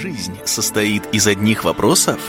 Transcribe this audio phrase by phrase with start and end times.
[0.00, 2.20] Жизнь состоит из одних вопросов?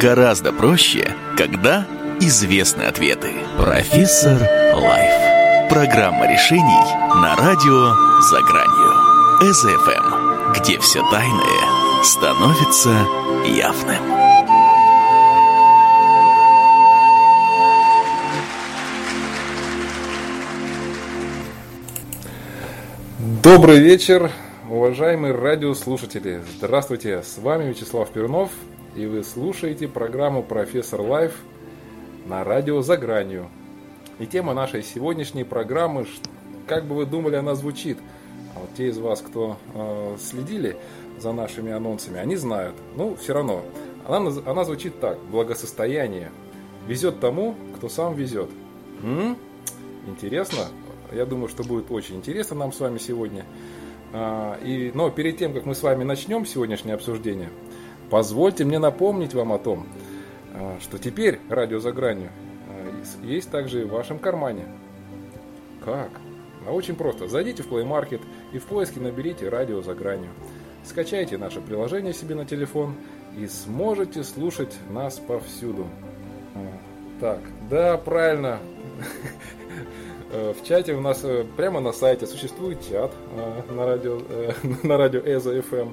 [0.00, 1.86] Гораздо проще, когда
[2.20, 3.32] известны ответы.
[3.56, 4.40] Профессор
[4.74, 5.68] Лайф.
[5.70, 9.52] Программа решений на радио «За гранью».
[9.52, 13.06] СФМ, где все тайное становится
[13.44, 14.20] явным.
[23.42, 24.30] Добрый вечер,
[24.90, 26.42] уважаемые радиослушатели.
[26.56, 28.50] Здравствуйте, с вами Вячеслав Пернов,
[28.96, 31.36] и вы слушаете программу «Профессор Лайф»
[32.26, 33.48] на радио «За гранью».
[34.18, 36.08] И тема нашей сегодняшней программы,
[36.66, 37.98] как бы вы думали, она звучит.
[38.56, 40.76] А вот те из вас, кто э, следили
[41.20, 42.74] за нашими анонсами, они знают.
[42.96, 43.62] Ну, все равно.
[44.08, 45.20] Она, она звучит так.
[45.30, 46.32] Благосостояние.
[46.88, 48.50] Везет тому, кто сам везет.
[49.04, 49.36] М?
[50.08, 50.66] Интересно?
[51.12, 53.46] Я думаю, что будет очень интересно нам с вами сегодня.
[54.12, 57.50] А, и, но перед тем, как мы с вами начнем сегодняшнее обсуждение,
[58.10, 59.86] позвольте мне напомнить вам о том,
[60.54, 62.30] а, что теперь радио за гранью
[62.68, 64.66] а, есть также и в вашем кармане.
[65.84, 66.10] Как?
[66.66, 67.28] А очень просто.
[67.28, 68.20] Зайдите в Play Market
[68.52, 70.30] и в поиске наберите радио за гранью.
[70.84, 72.94] Скачайте наше приложение себе на телефон
[73.38, 75.86] и сможете слушать нас повсюду.
[77.20, 78.58] Так, да, правильно.
[80.32, 84.20] Э, в чате у нас э, прямо на сайте существует чат э, на радио,
[84.82, 85.92] на радио Эза FM.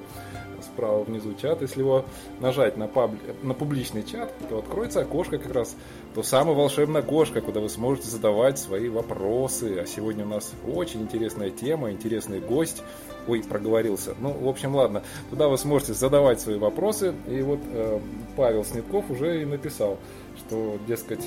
[0.61, 1.61] Справа внизу чат.
[1.61, 2.05] Если его
[2.39, 3.11] нажать на, паб...
[3.41, 5.75] на публичный чат, то откроется окошко как раз,
[6.15, 9.79] то самое волшебное окошко, куда вы сможете задавать свои вопросы.
[9.79, 12.83] А сегодня у нас очень интересная тема, интересный гость.
[13.27, 14.15] Ой, проговорился.
[14.19, 15.03] Ну, в общем, ладно.
[15.29, 17.13] Туда вы сможете задавать свои вопросы.
[17.27, 17.99] И вот э,
[18.35, 19.97] Павел Снитков уже и написал,
[20.37, 21.25] что, дескать,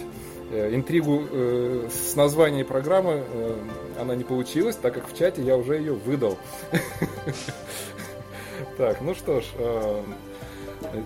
[0.50, 3.56] интригу э, с названием программы э,
[4.00, 6.38] она не получилась, так как в чате я уже ее выдал.
[8.76, 9.44] Так, ну что ж,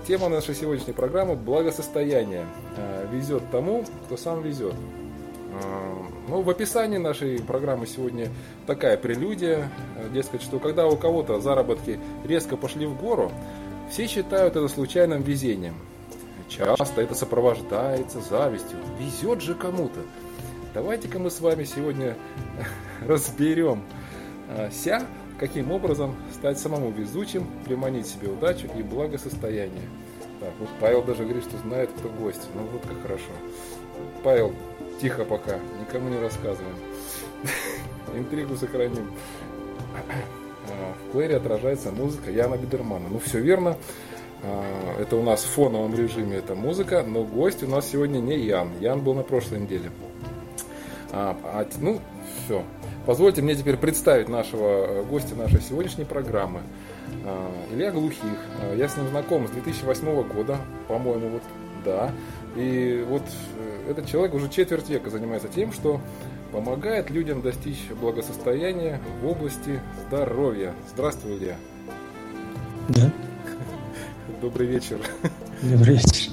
[0.06, 2.46] тема нашей сегодняшней программы– благосостояние.
[3.10, 4.74] Везет тому, кто сам везет.
[6.28, 8.28] Ну, в описании нашей программы сегодня
[8.66, 9.70] такая прелюдия,
[10.12, 13.32] дескать, что когда у кого-то заработки резко пошли в гору,
[13.90, 15.74] все считают это случайным везением–
[16.56, 18.78] Часто это сопровождается завистью.
[18.98, 20.00] Везет же кому-то.
[20.72, 22.16] Давайте-ка мы с вами сегодня
[23.06, 23.82] разберем
[24.48, 25.02] а, ся,
[25.38, 29.88] каким образом стать самому везучим, приманить себе удачу и благосостояние.
[30.40, 32.48] Так, вот Павел даже говорит, что знает, кто гость.
[32.54, 33.32] Ну вот как хорошо.
[34.22, 34.52] Павел,
[35.00, 36.76] тихо пока, никому не рассказываем.
[38.14, 39.10] Интригу сохраним.
[40.66, 43.06] А, в плеере отражается музыка Яна Бедермана.
[43.10, 43.76] Ну все верно.
[44.44, 48.38] А, это у нас в фоновом режиме эта музыка, но гость у нас сегодня не
[48.38, 48.70] Ян.
[48.80, 49.90] Ян был на прошлой неделе.
[51.12, 52.00] А, а, ну,
[52.44, 52.62] все.
[53.06, 56.60] Позвольте мне теперь представить нашего э, гостя нашей сегодняшней программы.
[57.24, 58.38] А, Илья Глухих.
[58.60, 61.42] А, я с ним знаком с 2008 года, по-моему, вот
[61.84, 62.10] да.
[62.56, 63.22] И вот
[63.58, 66.00] э, этот человек уже четверть века занимается тем, что
[66.52, 70.72] помогает людям достичь благосостояния в области здоровья.
[70.90, 71.56] Здравствуй, Илья.
[72.88, 73.10] Да.
[74.44, 74.98] Добрый вечер.
[75.62, 76.30] Добрый вечер.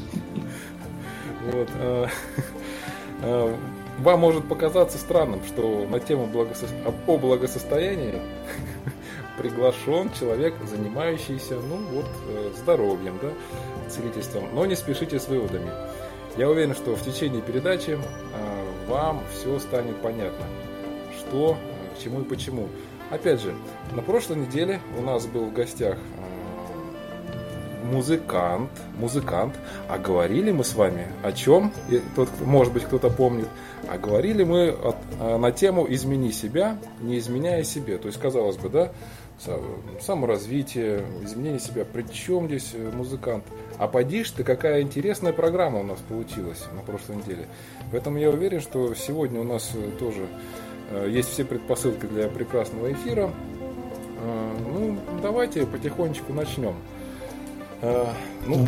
[1.49, 2.09] Вот, а,
[3.21, 3.57] а,
[3.99, 6.65] вам может показаться странным, что на тему благосо...
[7.07, 8.15] о благосостоянии
[9.37, 13.29] приглашен человек, занимающийся ну, вот, э, здоровьем, да,
[13.89, 14.43] целительством.
[14.53, 15.71] Но не спешите с выводами.
[16.35, 17.97] Я уверен, что в течение передачи
[18.33, 20.45] а, вам все станет понятно,
[21.17, 21.57] что,
[21.95, 22.67] к чему и почему.
[23.09, 23.53] Опять же,
[23.93, 25.97] на прошлой неделе у нас был в гостях
[27.91, 29.53] музыкант, музыкант.
[29.89, 31.71] А говорили мы с вами о чем?
[31.89, 33.47] И тот, может быть, кто-то помнит.
[33.87, 37.97] А говорили мы от, а, на тему «Измени себя, не изменяя себе».
[37.97, 38.91] То есть, казалось бы, да,
[40.01, 41.85] саморазвитие, изменение себя.
[41.85, 43.43] При чем здесь э, музыкант?
[43.77, 47.47] А поди ты, какая интересная программа у нас получилась на прошлой неделе.
[47.91, 50.27] Поэтому я уверен, что сегодня у нас э, тоже
[50.91, 53.31] э, есть все предпосылки для прекрасного эфира.
[54.23, 56.75] Ну, давайте потихонечку начнем.
[57.81, 58.13] А,
[58.45, 58.67] ну,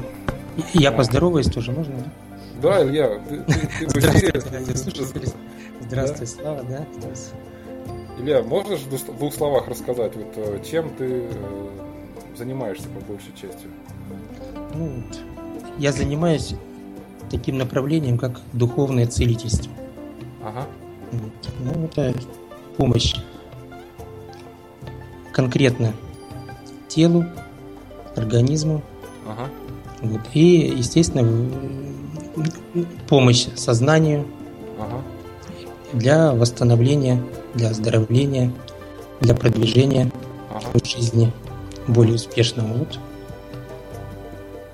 [0.73, 2.11] я поздороваюсь тоже, можно, да?
[2.61, 4.39] Да, Илья, ты, ты, ты
[4.79, 5.25] Здравствуй,
[5.81, 6.85] Здравствуй, Слава, да?
[8.17, 11.69] Илья, можешь в двух словах рассказать, вот э, чем ты э,
[12.37, 13.65] занимаешься по большей части?
[14.75, 15.03] Ну,
[15.77, 16.55] я занимаюсь
[17.29, 19.71] таким направлением, как духовное целительство.
[20.43, 20.67] Ага.
[21.59, 22.13] Ну, это
[22.77, 23.15] помощь
[25.31, 25.93] конкретно
[26.87, 27.25] телу,
[28.15, 28.83] организму,
[29.25, 29.49] Ага.
[30.01, 30.21] Вот.
[30.33, 31.25] И, естественно,
[33.07, 34.25] помощь сознанию
[34.79, 35.01] ага.
[35.93, 37.23] для восстановления,
[37.53, 38.51] для оздоровления,
[39.21, 40.11] для продвижения
[40.49, 40.65] ага.
[40.73, 41.31] в жизни.
[41.87, 42.73] более успешным.
[42.73, 42.99] Вот.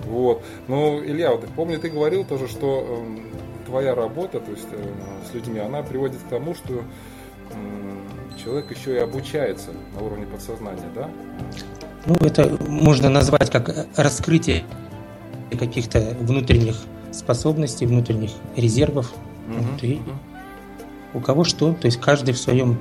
[0.05, 0.43] Вот.
[0.67, 4.83] Ну, Илья, вот, помню, ты говорил тоже, что э, твоя работа, то есть э,
[5.29, 6.81] с людьми, она приводит к тому, что
[7.51, 11.09] э, человек еще и обучается на уровне подсознания, да?
[12.09, 14.63] Ну, это можно назвать как раскрытие
[15.51, 16.75] каких-то внутренних
[17.11, 19.13] способностей, внутренних резервов.
[19.47, 20.01] Угу, вот, и.
[21.13, 22.79] У кого что, то есть каждый в своем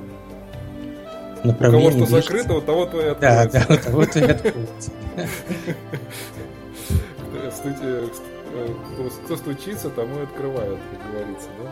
[1.43, 1.87] направлении.
[1.87, 2.31] У кого что движется.
[2.33, 3.21] закрыто, у того откроется.
[3.21, 4.91] Да, да, у того то и откроется.
[9.25, 11.49] Кто стучится, тому и открывают, как говорится.
[11.61, 11.69] Да?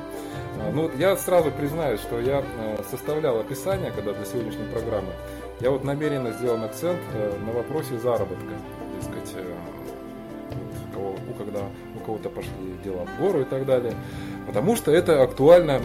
[0.59, 5.13] А, ну, я сразу признаюсь, что я э, составлял описание, когда для сегодняшней программы,
[5.59, 8.53] я вот намеренно сделал акцент э, на вопросе заработка.
[8.99, 9.53] Дескать, э,
[10.95, 11.59] у, когда
[11.95, 12.51] у кого-то пошли
[12.83, 13.93] дела в гору и так далее.
[14.47, 15.79] Потому что это актуально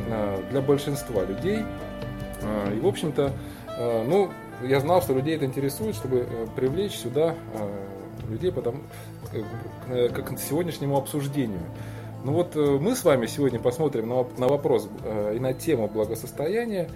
[0.50, 1.58] для большинства людей.
[2.74, 3.32] И, в общем-то,
[4.06, 4.30] ну,
[4.62, 6.26] я знал, что людей это интересует, чтобы
[6.56, 7.34] привлечь сюда
[8.30, 8.78] людей, потому,
[10.14, 11.60] как к сегодняшнему обсуждению.
[12.24, 14.88] Ну вот мы с вами сегодня посмотрим на, вопрос
[15.34, 16.88] и на тему благосостояния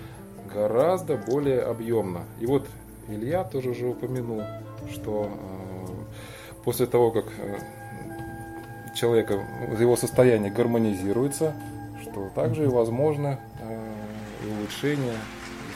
[0.52, 2.24] гораздо более объемно.
[2.40, 2.66] И вот
[3.08, 4.42] Илья тоже уже упомянул,
[4.92, 5.28] что
[6.64, 7.24] после того, как
[8.96, 9.44] человека,
[9.78, 11.54] его состояние гармонизируется,
[12.02, 13.92] что также и возможно э,
[14.58, 15.14] улучшение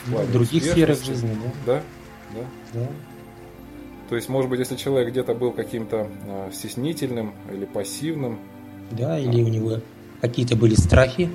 [0.05, 1.37] в плане других сферах жизни,
[1.67, 1.82] да?
[2.35, 2.41] Да,
[2.73, 2.81] да.
[2.81, 2.87] да.
[4.08, 8.41] То есть, может быть, если человек где-то был каким-то э, стеснительным или пассивным.
[8.90, 9.81] Да, или у него
[10.20, 11.31] какие-то были страхи.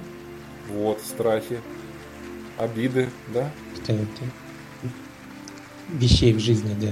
[0.71, 1.59] Вот, страхи,
[2.57, 3.51] обиды, да?
[3.83, 3.97] Это,
[5.89, 6.91] вещей в жизни, да.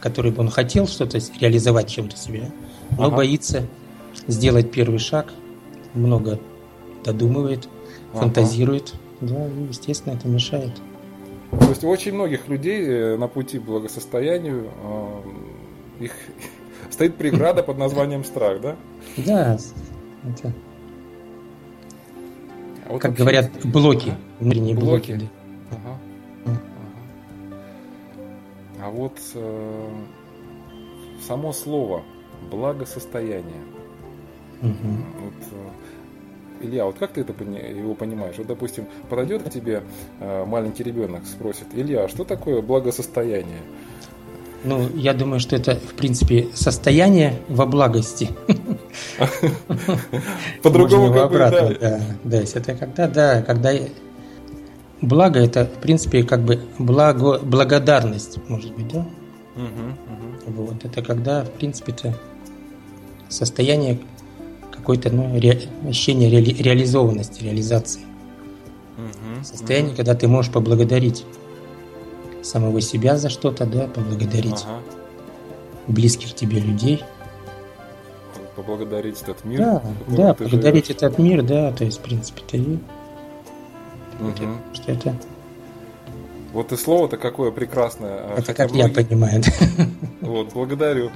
[0.00, 2.52] Которые бы он хотел что-то реализовать чем-то себе
[2.96, 3.16] но ага.
[3.16, 3.66] боится
[4.26, 5.32] сделать первый шаг,
[5.94, 6.38] много
[7.04, 7.68] додумывает,
[8.12, 8.22] ага.
[8.22, 8.94] фантазирует.
[9.20, 10.72] Да, и, естественно, это мешает.
[11.50, 14.70] То есть у очень многих людей э, на пути к благосостоянию
[16.00, 16.12] э, их
[16.90, 18.76] стоит преграда под названием страх, да?
[19.16, 19.58] Да,
[20.24, 20.52] это...
[22.86, 25.12] А вот как говорят, блоки, внутренние блоки.
[25.12, 25.30] блоки
[25.70, 25.98] ага.
[26.46, 26.60] Ага.
[28.80, 29.88] А вот э,
[31.26, 32.02] само слово
[32.50, 33.62] благосостояние.
[34.62, 34.72] Угу.
[35.20, 38.36] Вот, э, Илья, вот как ты это его понимаешь?
[38.38, 39.82] Вот, допустим, подойдет к тебе
[40.20, 43.60] э, маленький ребенок, спросит, Илья, а что такое благосостояние?
[44.64, 48.30] Ну, я думаю, что это, в принципе, состояние во благости.
[50.62, 51.50] По-другому как бы, да.
[51.50, 53.72] Да, да, это когда, да, когда
[55.00, 59.00] благо это, в принципе, как бы благо, благодарность, может быть, да?
[59.56, 60.62] Угу, угу.
[60.64, 62.14] Вот, это когда, в принципе-то,
[63.28, 63.98] состояние
[64.72, 68.02] какой-то ну, ре, ощущение ре, реализованности, реализации.
[68.96, 69.96] Угу, состояние, угу.
[69.96, 71.24] когда ты можешь поблагодарить
[72.42, 74.80] самого себя за что-то, да, поблагодарить ага.
[75.86, 77.02] близких тебе людей.
[78.58, 79.60] Поблагодарить этот мир.
[79.60, 81.02] Да, да, поблагодарить живешь.
[81.02, 82.60] этот мир, да, то есть, в принципе, ты
[84.20, 84.58] угу.
[84.72, 85.14] что это
[86.52, 88.20] вот и слово-то какое прекрасное.
[88.24, 88.88] А это как многие...
[88.88, 89.42] я понимаю.
[90.20, 91.10] Вот, благодарю.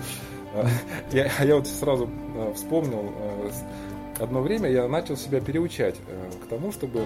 [1.11, 2.09] Я, я вот сразу
[2.55, 3.12] вспомнил,
[4.21, 5.97] одно время я начал себя переучать
[6.44, 7.05] к тому, чтобы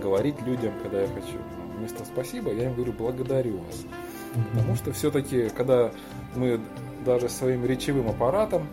[0.00, 1.36] говорить людям, когда я хочу
[1.76, 3.84] вместо спасибо, я им говорю благодарю вас.
[4.52, 5.90] Потому что все-таки, когда
[6.34, 6.60] мы
[7.04, 8.66] даже своим речевым аппаратом,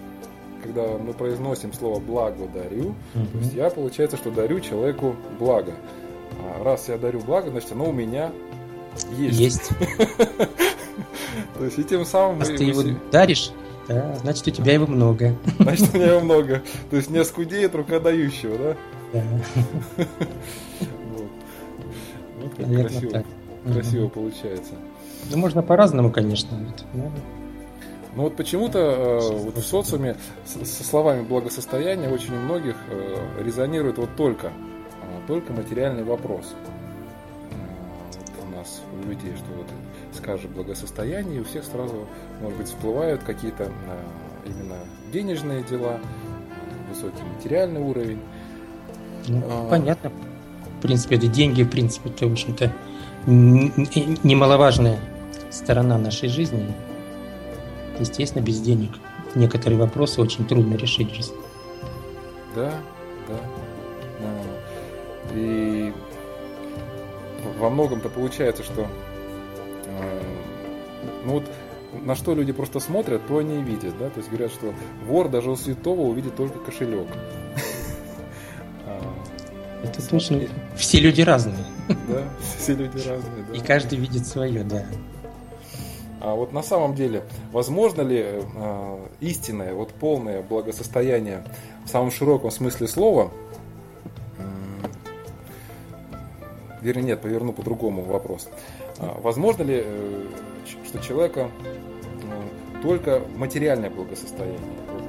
[0.59, 5.73] когда мы произносим слово благодарю, то есть я получается, что дарю человеку благо.
[6.39, 8.31] А раз я дарю благо, значит оно у меня
[9.17, 9.39] есть.
[9.39, 9.69] Есть.
[11.57, 12.39] То есть и тем самым...
[12.39, 13.51] Раз ты его даришь,
[13.87, 15.35] да, значит, у тебя его много.
[15.59, 16.61] Значит, у меня его много.
[16.91, 18.77] То есть не оскудеет рука дающего, да?
[19.13, 20.05] Да.
[22.41, 23.23] Вот как красиво,
[23.65, 24.73] красиво получается.
[25.29, 26.57] Ну, можно по-разному, конечно.
[28.19, 33.97] Ну вот почему-то э, вот в социуме со словами благосостояния очень у многих э, резонирует
[33.97, 34.51] вот только, э,
[35.25, 36.53] только материальный вопрос.
[38.35, 39.67] Вот у нас у людей, что вот
[40.11, 42.09] скажешь благосостояние, и у всех сразу,
[42.41, 43.97] может быть, всплывают какие-то а,
[44.45, 44.79] именно
[45.13, 45.97] денежные дела,
[46.89, 48.19] высокий материальный уровень.
[49.29, 49.69] Ну, а...
[49.69, 50.11] Понятно.
[50.77, 52.69] В принципе, это деньги, в принципе, это, в общем-то,
[53.27, 54.99] немаловажная
[55.51, 56.67] сторона нашей жизни.
[57.99, 58.91] Естественно, без денег
[59.35, 61.37] некоторые вопросы очень трудно решить в жизни.
[62.55, 62.73] Да,
[63.27, 63.39] да.
[65.33, 65.93] И
[67.59, 68.87] во многом-то получается, что
[71.25, 71.43] ну вот
[72.03, 74.73] на что люди просто смотрят, то они и видят, да, то есть говорят, что
[75.05, 77.07] вор даже у святого увидит только кошелек.
[78.85, 79.01] А,
[79.83, 80.41] Это точно.
[80.75, 81.65] Все люди разные.
[82.07, 82.23] Да,
[82.57, 83.57] все люди разные, да.
[83.57, 84.85] И каждый видит свое, да.
[86.21, 91.43] А вот на самом деле, возможно ли э, истинное, вот полное благосостояние
[91.85, 93.31] в самом широком смысле слова?
[96.81, 98.49] Вернее, нет, поверну по-другому вопрос.
[98.99, 100.25] А, возможно ли, э,
[100.85, 101.49] что человека
[102.23, 104.59] э, только материальное благосостояние,
[104.93, 105.03] вот,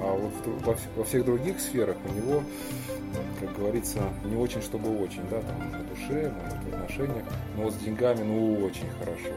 [0.00, 2.42] а вот во, во всех других сферах у него,
[3.40, 7.24] как говорится, не очень, чтобы очень, да, там на душе, на, отношениях,
[7.56, 9.30] но вот с деньгами, ну, очень хорошо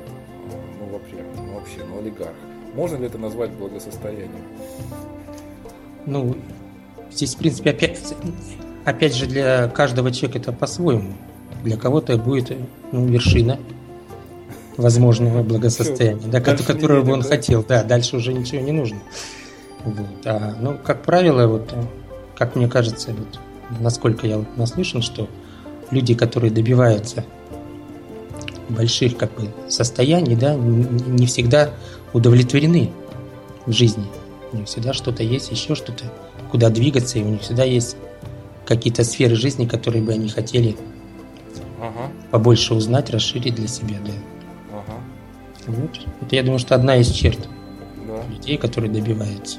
[0.80, 2.36] ну вообще, ну вообще, ну олигарх.
[2.76, 4.44] Можно ли это назвать благосостоянием?
[6.06, 6.36] Ну,
[7.12, 8.00] здесь, в принципе, опять,
[8.86, 11.14] опять же, для каждого человека это по-своему.
[11.64, 12.56] Для кого-то будет
[12.92, 13.60] ну, вершина
[14.78, 17.64] возможного благосостояния, да, которого бы он хотел.
[17.68, 19.00] Да, дальше уже ничего не нужно.
[19.84, 20.26] Вот.
[20.26, 21.74] А, ну, как правило, вот,
[22.38, 23.40] как мне кажется, вот,
[23.80, 25.28] насколько я вот наслышан, что
[25.92, 27.26] люди, которые добиваются
[28.70, 31.72] больших как бы состояний, да, не всегда
[32.14, 32.92] удовлетворены
[33.66, 34.06] в жизни.
[34.52, 36.06] У них всегда что-то есть, еще что-то,
[36.52, 37.96] куда двигаться, и у них всегда есть
[38.66, 40.78] какие-то сферы жизни, которые бы они хотели
[41.82, 42.12] ага.
[42.32, 44.14] побольше узнать, расширить для себя, да.
[44.72, 45.00] Ага.
[45.68, 46.00] Вот.
[46.22, 47.40] Это, я думаю, что одна из черт
[48.08, 48.24] да.
[48.32, 49.58] людей, которые добиваются.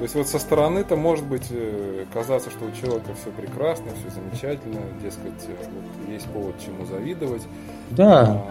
[0.00, 4.08] То есть вот со стороны-то может быть э, казаться, что у человека все прекрасно, все
[4.08, 7.42] замечательно, дескать, э, вот есть повод чему завидовать.
[7.90, 8.42] Да.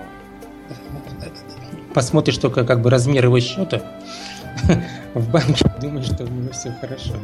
[1.95, 3.81] Посмотришь только как бы размер его счета
[5.15, 7.15] в банке, думаешь, что у него все хорошо.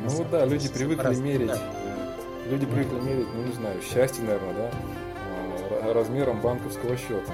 [0.00, 1.58] Ну вот да, люди привыкли мерить, да.
[2.50, 4.70] люди привыкли мерить, ну не знаю, счастье, наверное, да,
[5.84, 7.32] а, размером банковского счета.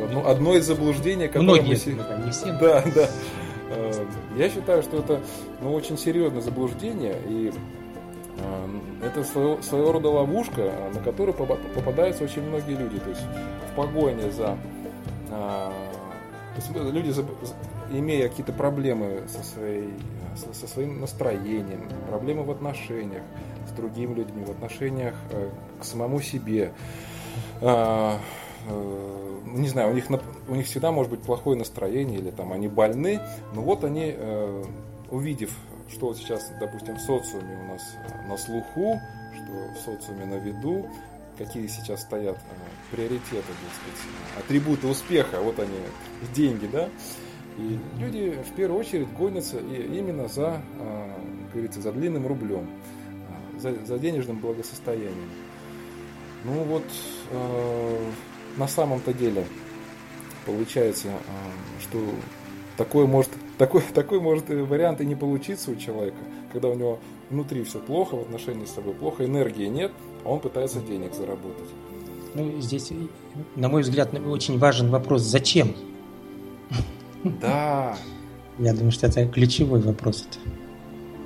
[0.00, 2.24] Ну, это, ну, одно из заблуждений, которое Многие, мы...
[2.24, 2.52] не все.
[2.52, 3.08] Да, да.
[3.70, 5.20] А, я считаю, что это
[5.60, 7.52] ну, очень серьезное заблуждение, и
[9.02, 12.98] это своего, своего рода ловушка, на которую попадаются очень многие люди.
[12.98, 13.22] То есть
[13.70, 14.56] в погоне за...
[16.74, 17.14] Люди,
[17.92, 19.94] имея какие-то проблемы со, своей,
[20.52, 23.22] со, своим настроением, проблемы в отношениях
[23.68, 25.48] с другими людьми, в отношениях э,
[25.80, 26.72] к самому себе,
[28.68, 30.06] э, не знаю, у них,
[30.48, 33.20] у них всегда может быть плохое настроение, или там они больны,
[33.54, 34.64] но вот они, э,
[35.10, 35.50] увидев
[35.92, 39.00] что вот сейчас, допустим, в социуме у нас э, на слуху,
[39.34, 40.88] что в социуме на виду,
[41.36, 45.78] какие сейчас стоят э, приоритеты, так сказать, атрибуты успеха, вот они,
[46.34, 46.88] деньги, да,
[47.58, 51.12] и люди в первую очередь гонятся именно за, э,
[51.46, 52.68] как говорится, за длинным рублем,
[53.58, 55.30] за, за денежным благосостоянием.
[56.44, 56.84] Ну вот,
[58.56, 59.44] на самом-то деле,
[60.46, 61.08] получается,
[61.80, 61.98] что
[62.76, 66.18] такое может такой, такой может вариант и не получиться у человека,
[66.52, 66.98] когда у него
[67.30, 69.92] внутри все плохо, в отношении с собой плохо, энергии нет,
[70.24, 71.68] а он пытается денег заработать.
[72.34, 72.92] Ну, здесь,
[73.56, 75.74] на мой взгляд, очень важен вопрос «Зачем?».
[77.24, 77.96] Да.
[78.58, 80.26] Я думаю, что это ключевой вопрос.
[80.28, 80.38] Это,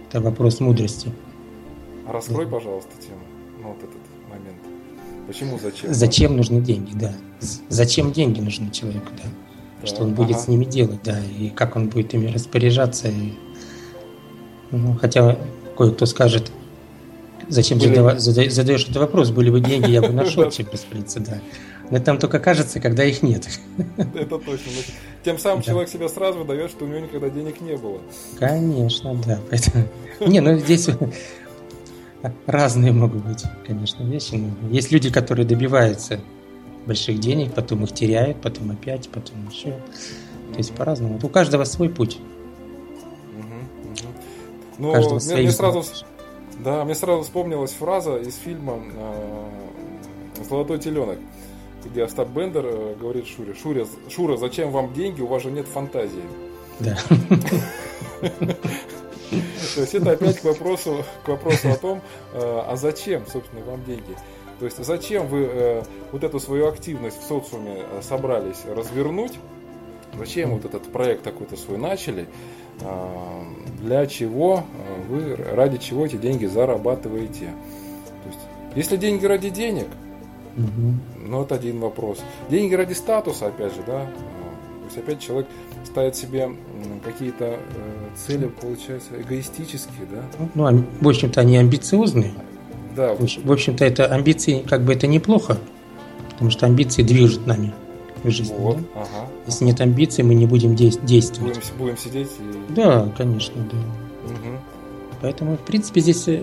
[0.09, 1.13] это вопрос мудрости.
[2.07, 2.53] Раскрой, да.
[2.53, 3.24] пожалуйста, тему.
[5.27, 5.95] Почему зачем?
[5.95, 7.13] Зачем нужны деньги, да.
[7.69, 9.29] Зачем деньги нужны человеку, да
[9.87, 10.45] что он будет ага.
[10.45, 13.09] с ними делать, да, и как он будет ими распоряжаться.
[13.09, 13.33] И,
[14.71, 15.39] ну, хотя
[15.77, 16.51] кое-кто скажет,
[17.49, 17.89] зачем были...
[17.89, 21.41] задава, зада, задаешь этот вопрос, были бы деньги, я бы нашел, чем распорядиться, да.
[21.91, 23.47] Но там только кажется, когда их нет.
[24.15, 24.73] Это точно.
[25.23, 25.67] Тем самым да.
[25.67, 28.01] человек себя сразу выдает, что у него никогда денег не было.
[28.39, 29.39] Конечно, да.
[29.51, 29.87] Поэтому...
[30.21, 30.89] Не, ну здесь
[32.47, 34.41] разные могут быть, конечно, вещи.
[34.71, 36.21] Есть люди, которые добиваются
[36.87, 39.71] больших денег, потом их теряют, потом опять, потом еще.
[40.53, 41.19] То есть по-разному.
[41.23, 42.19] У каждого свой путь.
[44.77, 45.85] Ну, каждого мне, мне сразу,
[46.59, 51.19] да, мне сразу вспомнилась фраза из фильма э, «Золотой теленок»,
[51.85, 55.69] где Остап Бендер э, говорит Шуре, Шуре, Шура, зачем вам деньги, у вас же нет
[55.69, 56.25] фантазии.
[56.81, 56.99] Да.
[59.31, 62.01] То есть это опять к вопросу, к вопросу о том,
[62.33, 64.17] э, а зачем, собственно, вам деньги.
[64.59, 69.33] То есть зачем вы э, вот эту свою активность в социуме э, собрались развернуть?
[70.17, 72.27] Зачем вот этот проект такой-то свой начали?
[72.81, 73.43] Э,
[73.81, 74.65] для чего
[75.09, 77.53] вы, ради чего эти деньги зарабатываете?
[78.23, 78.41] То есть,
[78.77, 79.89] если деньги ради денег,
[80.57, 80.95] угу.
[81.19, 82.21] ну это один вопрос.
[82.49, 84.07] Деньги ради статуса, опять же, да.
[84.07, 85.49] То есть опять человек
[85.95, 86.51] ставит себе
[87.05, 87.59] какие-то э,
[88.17, 90.49] цели, получается, эгоистические, да?
[90.57, 92.35] Ну, в общем-то, они амбициозные.
[92.97, 93.15] Да.
[93.15, 95.57] В общем-то, это амбиции, как бы это неплохо,
[96.31, 97.73] потому что амбиции движут нами
[98.25, 98.57] в жизни.
[98.59, 99.03] Вот, да?
[99.03, 99.29] ага.
[99.47, 101.55] Если нет амбиций, мы не будем действовать.
[101.55, 102.73] Будем, будем сидеть и...
[102.75, 103.77] Да, конечно, да.
[104.33, 104.59] Угу.
[105.23, 106.27] Поэтому, в принципе, здесь...
[106.27, 106.43] Э,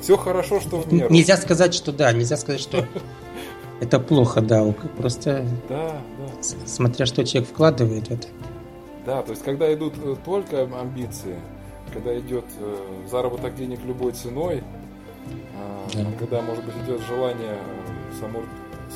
[0.00, 1.12] Все хорошо, что в меру.
[1.12, 2.86] Нельзя сказать, что да, нельзя сказать, что
[3.80, 4.64] Это плохо, да.
[4.96, 6.56] Просто да, да.
[6.66, 8.28] смотря что человек вкладывает в это.
[9.06, 11.38] Да, то есть когда идут э, только амбиции,
[11.92, 14.62] когда идет э, заработок денег любой ценой,
[15.56, 16.06] а, да.
[16.18, 17.58] когда, может быть, идет желание
[18.18, 18.40] само,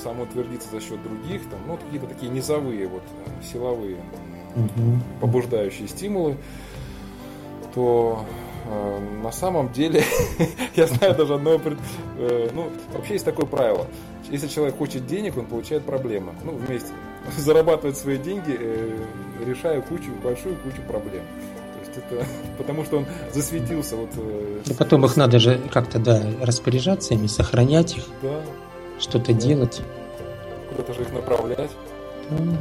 [0.02, 3.02] самоутвердиться за счет других, там, ну, какие-то такие низовые, вот,
[3.42, 3.96] силовые,
[4.54, 4.98] угу.
[5.20, 6.36] побуждающие стимулы,
[7.74, 8.24] то
[8.66, 10.04] э, на самом деле,
[10.76, 11.60] я знаю даже одно,
[12.18, 13.86] э, ну, вообще есть такое правило.
[14.30, 16.32] Если человек хочет денег, он получает проблемы.
[16.44, 16.92] Ну, вместе.
[17.36, 19.04] Зарабатывает свои деньги, э,
[19.44, 21.22] решая кучу, большую кучу проблем.
[21.74, 22.26] То есть это
[22.58, 23.96] потому что он засветился.
[23.96, 28.40] Вот, э, И потом их надо же как-то, да, распоряжаться ими, сохранять их, да.
[28.98, 29.40] что-то да.
[29.40, 29.82] делать.
[30.70, 31.70] Куда-то же их направлять.
[32.30, 32.56] Mm.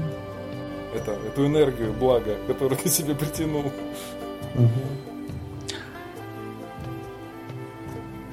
[0.95, 3.71] Это, эту энергию, благо, которую ты себе притянул.
[4.55, 4.69] Угу.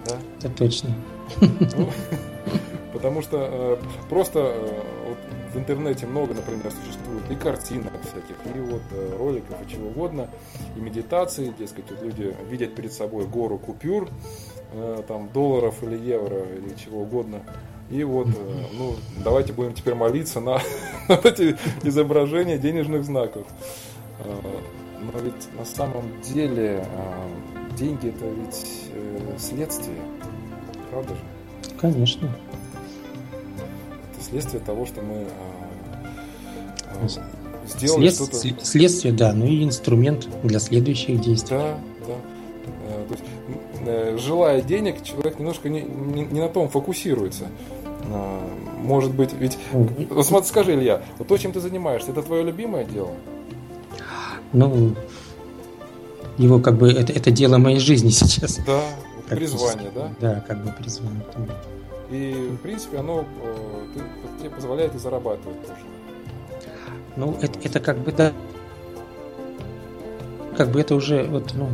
[0.07, 0.17] Да?
[0.39, 0.95] Это точно.
[1.41, 1.91] Ну,
[2.93, 3.77] потому что э,
[4.09, 5.19] просто э, вот
[5.53, 10.29] в интернете много, например, существует и картинок всяких, и вот э, роликов, и чего угодно,
[10.77, 14.09] и медитации, дескать, вот люди видят перед собой гору купюр,
[14.73, 17.43] э, там, долларов или евро, или чего угодно,
[17.91, 20.61] и вот, э, ну, давайте будем теперь молиться на,
[21.09, 23.47] на эти изображения денежных знаков.
[24.23, 26.85] Но ведь на самом деле
[27.75, 28.91] деньги это ведь
[29.41, 29.97] следствие,
[30.91, 31.21] правда же?
[31.81, 32.31] Конечно.
[34.31, 35.27] Следствие того, что мы
[37.03, 37.09] э,
[37.67, 38.15] сделали След...
[38.15, 38.65] что-то.
[38.65, 41.57] Следствие, да, ну и инструмент для следующих действий.
[41.57, 42.15] Да, да.
[43.09, 43.15] То
[44.15, 47.47] есть, желая денег, человек немножко не, не, не на том фокусируется.
[48.79, 49.59] Может быть, ведь...
[49.73, 53.11] Вот смотри, скажи, Илья, вот то, чем ты занимаешься, это твое любимое дело?
[54.53, 54.95] ну,
[56.39, 58.59] его как бы это, это дело моей жизни сейчас.
[58.67, 58.83] Да,
[59.29, 60.11] призвание, да?
[60.21, 61.23] Да, как бы призвание.
[62.11, 64.01] И, в принципе, оно э,
[64.41, 65.81] тебе позволяет и зарабатывать тоже.
[67.17, 68.33] Ну, это, это как бы, да,
[70.57, 71.69] как бы это уже вот, ну,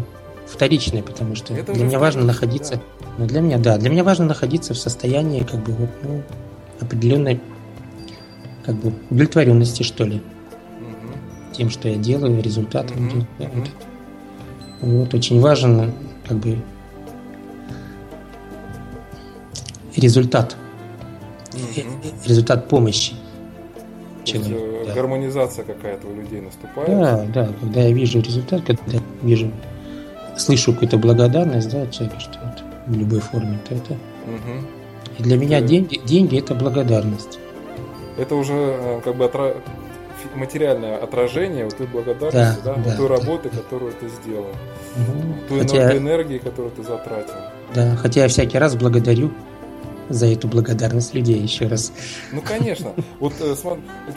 [0.47, 2.81] вторичное, потому что это для меня важно находиться, да.
[3.19, 6.23] ну, для меня, да, для меня важно находиться в состоянии, как бы, вот, ну,
[6.81, 7.41] определенной,
[8.65, 10.23] как бы, удовлетворенности, что ли
[11.57, 13.09] тем, что я делаю, результатом.
[13.09, 13.27] Mm-hmm.
[13.39, 13.69] Mm-hmm.
[14.83, 15.93] Вот, очень важен
[16.29, 16.59] как бы
[19.97, 20.57] результат.
[21.53, 22.27] Mm-hmm.
[22.27, 23.15] Результат помощи.
[24.25, 24.95] Человеку, э, да.
[24.95, 26.89] Гармонизация какая-то у людей наступает.
[26.89, 29.51] Да, да, когда я вижу результат, когда я вижу,
[30.37, 33.93] слышу какую-то благодарность, да, человека, что это в любой форме, то это.
[33.93, 35.19] Угу.
[35.19, 35.69] И для меня это...
[35.69, 37.39] деньги, деньги это благодарность.
[38.19, 39.55] Это уже э, как бы отра
[40.35, 44.51] материальное отражение вот той благодарности, да, да, да, той работы, которую ты сделал,
[44.97, 45.35] угу.
[45.49, 45.97] той хотя...
[45.97, 47.35] энергии, которую ты затратил.
[47.75, 49.31] Да, хотя я всякий раз благодарю
[50.09, 51.93] за эту благодарность людей еще раз.
[52.33, 52.93] Ну, конечно.
[53.19, 53.55] Вот э,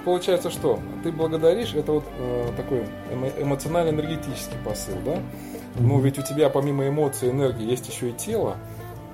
[0.05, 0.79] получается что?
[1.03, 2.83] Ты благодаришь, это вот э, такой
[3.41, 5.19] эмоционально-энергетический посыл, да?
[5.79, 8.57] Ну, ведь у тебя помимо эмоций, энергии есть еще и тело.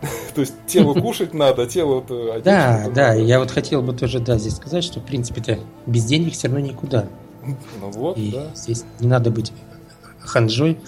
[0.35, 4.19] То есть тело кушать надо, тело вот э, Да, да, я вот хотел бы тоже,
[4.19, 7.07] да, здесь сказать, что, в принципе-то, без денег все равно никуда.
[7.79, 8.47] Ну вот, И да.
[8.55, 9.53] здесь не надо быть
[10.19, 10.79] ханжой.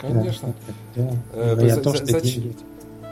[0.00, 0.54] Конечно.
[0.96, 2.56] Да, говоря о том, что деньги...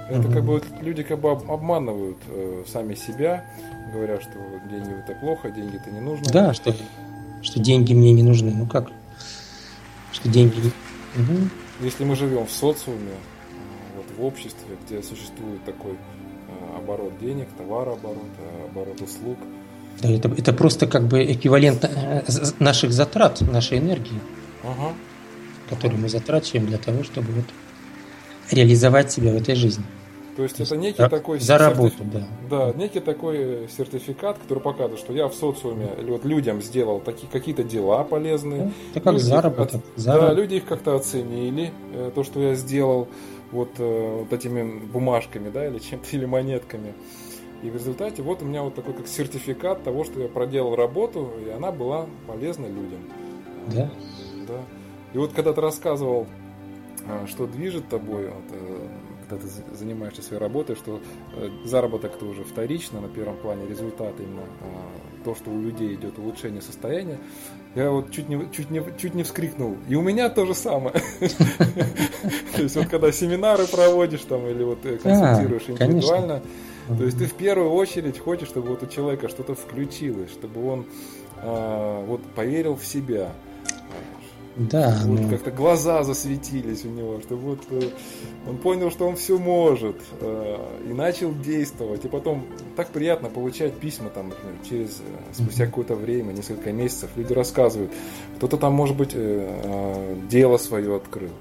[0.09, 3.45] Это как бы вот люди как бы обманывают э, сами себя,
[3.93, 4.33] говоря, что
[4.71, 6.27] деньги это плохо, деньги это не нужно.
[6.33, 6.75] Да, что,
[7.43, 8.53] что деньги мне не нужны.
[8.53, 8.91] Ну как?
[10.13, 10.55] Что деньги...
[11.17, 11.49] Угу.
[11.81, 13.15] Если мы живем в социуме,
[14.17, 19.39] в обществе, где существует такой э, оборот денег, товарооборот, э, оборот услуг.
[20.01, 22.23] Да, это, это просто как бы эквивалент э,
[22.59, 24.21] наших затрат, нашей энергии,
[24.63, 24.95] ага.
[25.69, 27.47] которую мы затрачиваем для того, чтобы вот
[28.51, 29.85] реализовать себя в этой жизни.
[30.37, 32.29] То есть, То есть это некий за, такой за работу, да.
[32.51, 37.27] Да, некий такой сертификат, который показывает, что я в социуме или вот людям сделал такие
[37.33, 38.71] какие-то дела полезные.
[38.91, 40.37] Это как люди заработок, от, заработок.
[40.37, 41.73] Да, люди их как-то оценили
[42.15, 43.09] то, что я сделал
[43.51, 46.95] вот, э, вот этими бумажками, да, или чем-то, или монетками.
[47.63, 51.31] И в результате вот у меня вот такой как сертификат того, что я проделал работу,
[51.45, 53.01] и она была полезна людям.
[53.75, 53.91] Да?
[54.47, 54.61] Да.
[55.15, 56.46] И вот когда ты рассказывал, э,
[57.27, 58.89] что движет тобой, вот, э,
[59.29, 61.01] когда ты занимаешься своей работой, что
[61.65, 64.43] заработок это уже вторично, на первом плане результат именно
[65.25, 67.19] то, что у людей идет улучшение состояния,
[67.75, 69.77] я вот чуть не, чуть не, чуть не вскрикнул.
[69.89, 70.95] И у меня то же самое.
[72.57, 76.43] То есть вот когда семинары проводишь там или вот э, консультируешь индивидуально,
[76.89, 80.87] то есть ты в первую очередь хочешь, чтобы вот у человека что-то включилось, чтобы он
[81.39, 83.33] а, вот поверил в себя.
[84.57, 85.29] Да, вот ну...
[85.29, 87.91] как-то глаза засветились у него, что вот э,
[88.49, 90.57] он понял, что он все может, э,
[90.89, 92.07] и начал действовать.
[92.07, 97.11] И потом так приятно получать письма там, например, через э, спустя какое-то время, несколько месяцев,
[97.17, 97.93] люди рассказывают.
[98.37, 99.15] Кто-то там, может быть,
[100.29, 101.33] дело свое открыл,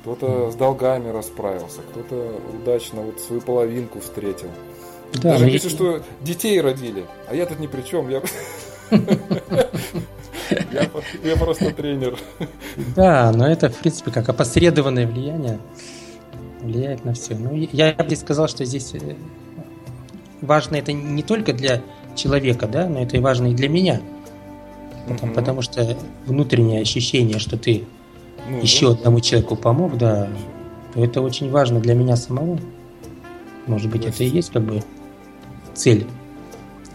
[0.00, 4.48] кто-то с долгами расправился, кто-то удачно вот свою половинку встретил.
[5.14, 5.70] Да, Даже пишут, я...
[5.70, 8.08] что детей родили, а я тут ни при чем.
[8.08, 8.22] Я...
[10.72, 10.90] Я,
[11.24, 12.18] я просто тренер.
[12.96, 15.58] Да, но это, в принципе, как опосредованное влияние
[16.60, 17.34] влияет на все.
[17.34, 19.14] Ну, я бы сказал, что здесь э,
[20.40, 21.82] важно это не только для
[22.14, 24.00] человека, да, но это и важно и для меня.
[25.06, 25.34] Потому, угу.
[25.34, 27.84] потому что внутреннее ощущение, что ты
[28.48, 28.98] ну, еще да.
[28.98, 30.28] одному человеку помог, да,
[30.94, 32.58] то это очень важно для меня самого.
[33.66, 34.82] Может быть, это и есть как бы
[35.74, 36.06] цель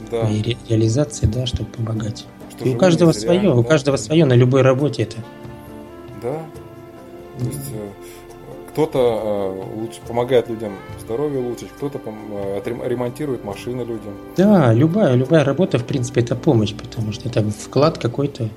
[0.10, 0.24] да.
[0.24, 2.26] моей ре- реализации, да, чтобы помогать.
[2.62, 3.70] И у каждого свое, реально, у да?
[3.70, 5.18] каждого свое на любой работе это.
[6.22, 6.46] Да.
[7.40, 7.90] То есть э,
[8.72, 14.14] кто-то э, лучше помогает людям здоровье улучшить, кто-то э, ремонтирует машины людям.
[14.36, 18.50] Да, любая, любая работа, в принципе, это помощь, потому что это вклад какой-то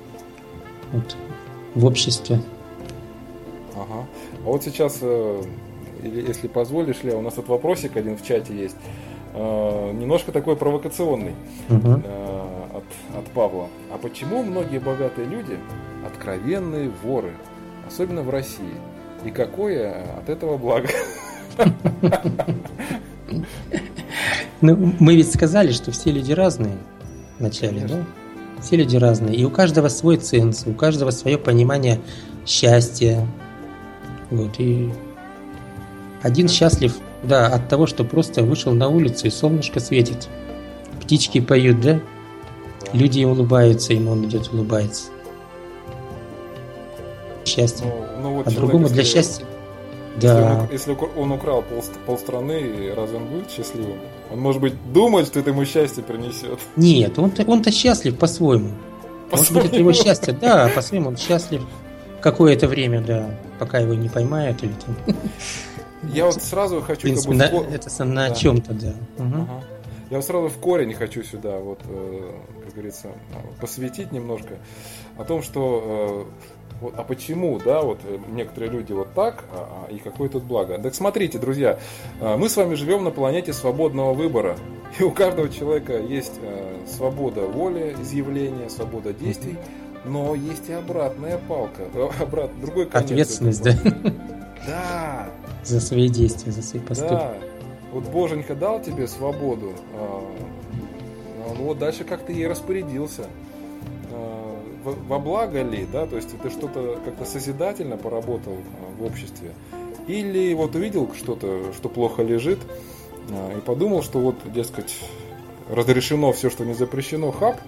[0.91, 1.15] вот,
[1.75, 2.41] в обществе.
[3.75, 4.05] Ага.
[4.45, 4.99] А вот сейчас,
[6.03, 8.75] если позволишь, Лео, у нас тут вопросик один в чате есть.
[9.33, 11.33] Немножко такой провокационный.
[11.69, 12.03] Угу
[13.13, 13.67] от, от Павла.
[13.91, 15.57] А почему многие богатые люди
[16.05, 17.33] откровенные воры,
[17.87, 18.75] особенно в России?
[19.25, 20.89] И какое от этого благо?
[24.61, 26.77] Ну, мы ведь сказали, что все люди разные
[27.39, 27.97] вначале, Конечно.
[27.97, 28.61] да?
[28.61, 29.35] Все люди разные.
[29.35, 31.99] И у каждого свой ценз, у каждого свое понимание
[32.45, 33.27] счастья.
[34.29, 34.89] Вот, и
[36.21, 40.29] один счастлив, да, от того, что просто вышел на улицу и солнышко светит.
[41.01, 41.99] Птички поют, да?
[42.93, 45.09] Люди улыбаются, ему он идет улыбается.
[47.45, 47.85] Счастье.
[47.85, 49.45] Ну, ну, вот а другому для счастья.
[50.21, 50.67] Да.
[50.71, 53.97] Если он, если он украл пол, полстраны, разве он будет счастливым?
[54.31, 56.59] Он, может быть, думает, что это ему счастье принесет.
[56.75, 58.69] Нет, он-то, он-то счастлив по-своему.
[59.31, 60.37] по Может быть, это его счастье.
[60.39, 61.63] Да, по-своему он счастлив
[62.21, 63.29] какое-то время, да,
[63.59, 65.15] пока его не поймают или там.
[66.13, 66.99] Я вот сразу хочу...
[66.99, 68.35] В принципе, как бы, на, это на да.
[68.35, 68.93] чем-то, да.
[69.17, 69.33] Угу.
[69.33, 69.63] Ага.
[70.13, 72.31] Я сразу в корень хочу сюда, вот, э,
[72.65, 73.07] как говорится,
[73.59, 74.59] посвятить немножко
[75.17, 77.99] о том, что э, вот, а почему, да, вот
[78.29, 80.77] некоторые люди вот так, а, а, и какое тут благо.
[80.77, 81.79] Так смотрите, друзья,
[82.21, 84.55] э, мы с вами живем на планете свободного выбора,
[84.99, 86.39] и у каждого человека есть
[86.87, 89.57] свобода воли, изъявления, свобода действий,
[90.05, 91.87] но есть и обратная палка,
[92.21, 93.09] обрат, другой конец.
[93.09, 93.73] Ответственность, да?
[94.67, 95.29] Да.
[95.63, 97.15] За свои действия, за свои поступки.
[97.15, 97.52] Да
[97.93, 99.73] вот Боженька дал тебе свободу,
[101.57, 103.27] ну вот дальше как ты ей распорядился.
[104.11, 108.57] А, во благо ли, да, то есть ты что-то как-то созидательно поработал
[108.99, 109.51] в обществе,
[110.07, 112.59] или вот увидел что-то, что плохо лежит,
[113.29, 114.99] и подумал, что вот, дескать,
[115.69, 117.61] разрешено все, что не запрещено, хап,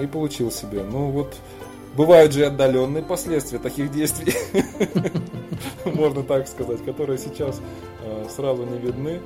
[0.00, 0.84] и получил себе.
[0.84, 1.34] Ну вот,
[1.96, 4.34] бывают же отдаленные последствия таких действий,
[5.84, 7.60] можно так сказать, которые сейчас
[8.28, 9.20] сразу не видны,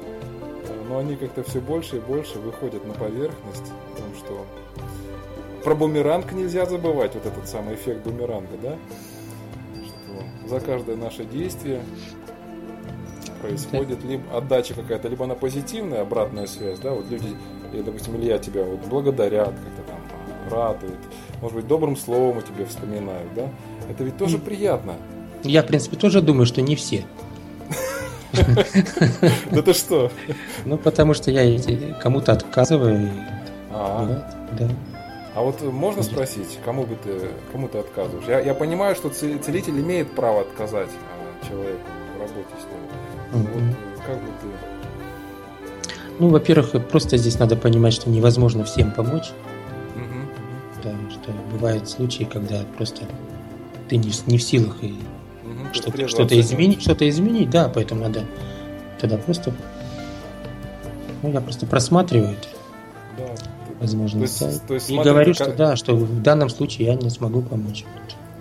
[0.88, 4.46] но они как-то все больше и больше выходят на поверхность о том, что
[5.64, 8.76] про бумеранг нельзя забывать, вот этот самый эффект бумеранга, да,
[9.74, 11.82] что за каждое наше действие
[13.40, 17.36] происходит либо отдача какая-то, либо она позитивная, обратная связь, да, вот люди,
[17.72, 20.98] или, допустим, или я тебя вот благодарят, как-то там радуют,
[21.40, 23.48] может быть, добрым словом о тебе вспоминают, да,
[23.88, 24.94] это ведь тоже приятно.
[25.44, 27.04] Я, в принципе, тоже думаю, что не все.
[29.50, 30.10] Да ты что?
[30.64, 31.60] Ну, потому что я
[32.00, 33.10] кому-то отказываю.
[33.70, 34.24] А,
[34.58, 34.68] да.
[35.34, 38.24] А вот можно спросить, кому бы ты, кому ты отказываешь?
[38.28, 41.80] Я, я понимаю, что целитель имеет право отказать а, человеку
[42.16, 43.42] в работе с ним.
[43.42, 44.46] Вот, как бы ты...
[46.18, 49.30] Ну, во-первых, просто здесь надо понимать, что невозможно всем помочь.
[49.96, 50.84] Угу.
[50.84, 53.04] Да, что бывают случаи, когда просто
[53.88, 54.94] ты не, не в силах и
[55.72, 58.24] что-то, что-то изменить, что-то изменить, да, поэтому надо
[59.00, 59.52] тогда просто,
[61.22, 62.48] ну, я просто просматриваю это,
[63.18, 63.34] да.
[63.80, 65.56] возможно, то есть, сайт, то есть, и смотрите, говорю, что как...
[65.56, 67.84] да, что в данном случае я не смогу помочь.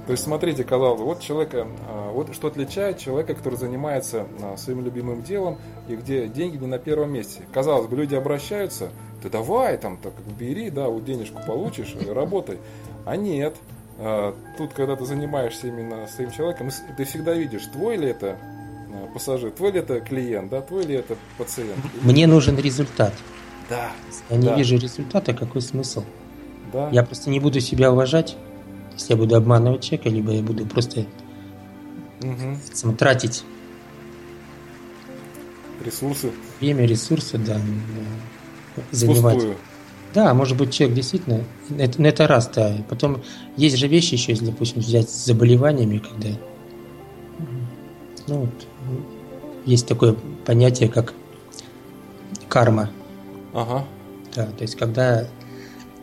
[0.07, 4.57] То есть, смотрите, казалось бы, вот человека, а, вот что отличает человека, который занимается а,
[4.57, 7.43] своим любимым делом и где деньги не на первом месте.
[7.53, 8.89] Казалось бы, люди обращаются,
[9.21, 12.57] ты давай, там, так бери, да, вот денежку получишь, работай.
[13.05, 13.55] А нет,
[14.57, 18.37] тут, когда ты занимаешься именно своим человеком, ты всегда видишь, твой ли это
[18.93, 21.77] а, пассажир, твой ли это клиент, да, твой ли это пациент.
[22.01, 23.13] Мне нужен результат.
[23.69, 23.91] Да.
[24.29, 24.55] Я не да.
[24.55, 26.03] вижу результата, какой смысл?
[26.73, 26.89] Да.
[26.89, 28.35] Я просто не буду себя уважать,
[28.93, 31.05] Если я буду обманывать человека, либо я буду просто
[32.21, 32.95] угу.
[32.97, 33.43] тратить
[35.83, 36.31] ресурсы.
[36.59, 37.59] Время, ресурсы, да.
[38.91, 39.35] Занимать.
[39.35, 39.57] Пустую.
[40.13, 41.43] Да, может быть, человек действительно...
[41.77, 42.75] Это, ну, это раз, да.
[42.89, 43.21] Потом
[43.55, 46.29] есть же вещи еще, если, допустим, взять с заболеваниями, когда...
[48.27, 48.49] Ну, вот,
[49.65, 51.13] есть такое понятие, как
[52.49, 52.91] карма.
[53.53, 53.85] Ага.
[54.35, 55.27] Да, то есть, когда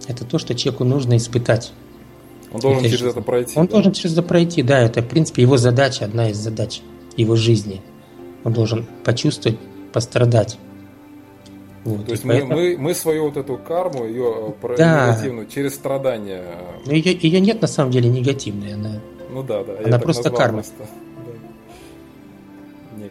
[0.06, 1.72] это то, что человеку нужно испытать.
[2.52, 3.10] Он должен через жизни.
[3.10, 3.58] это пройти.
[3.58, 3.72] Он да?
[3.72, 4.80] должен через это пройти, да.
[4.80, 6.80] Это, в принципе, его задача, одна из задач
[7.16, 7.82] его жизни.
[8.44, 9.58] Он должен почувствовать,
[9.92, 10.58] пострадать.
[11.88, 12.54] Вот, То есть поэтому...
[12.54, 15.08] мы, мы, мы свою вот эту карму, ее э, да.
[15.08, 16.44] негативную, через страдания.
[16.84, 18.74] Но ее, ее нет на самом деле негативной.
[18.74, 19.74] Она, ну да, да.
[19.84, 20.58] Она просто карма.
[20.58, 20.74] Просто.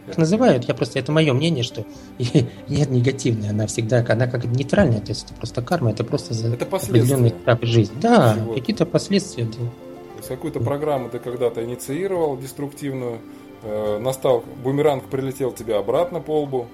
[0.08, 0.14] Да.
[0.18, 1.86] называют, я просто, это мое мнение, что
[2.20, 6.54] нет негативной, она всегда, она как нейтральная, то есть это просто карма, это просто за
[6.54, 7.96] это определенный этап жизни.
[8.00, 9.46] Да, какие-то последствия.
[9.46, 9.52] Да.
[9.54, 13.20] То есть какую-то программу ты когда-то инициировал деструктивную,
[13.64, 16.68] э, настал бумеранг прилетел тебе обратно по лбу,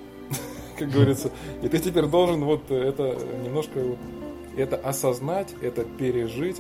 [0.86, 1.32] как говорится.
[1.62, 3.80] И ты теперь должен вот это немножко
[4.58, 6.58] это осознать, это пережить,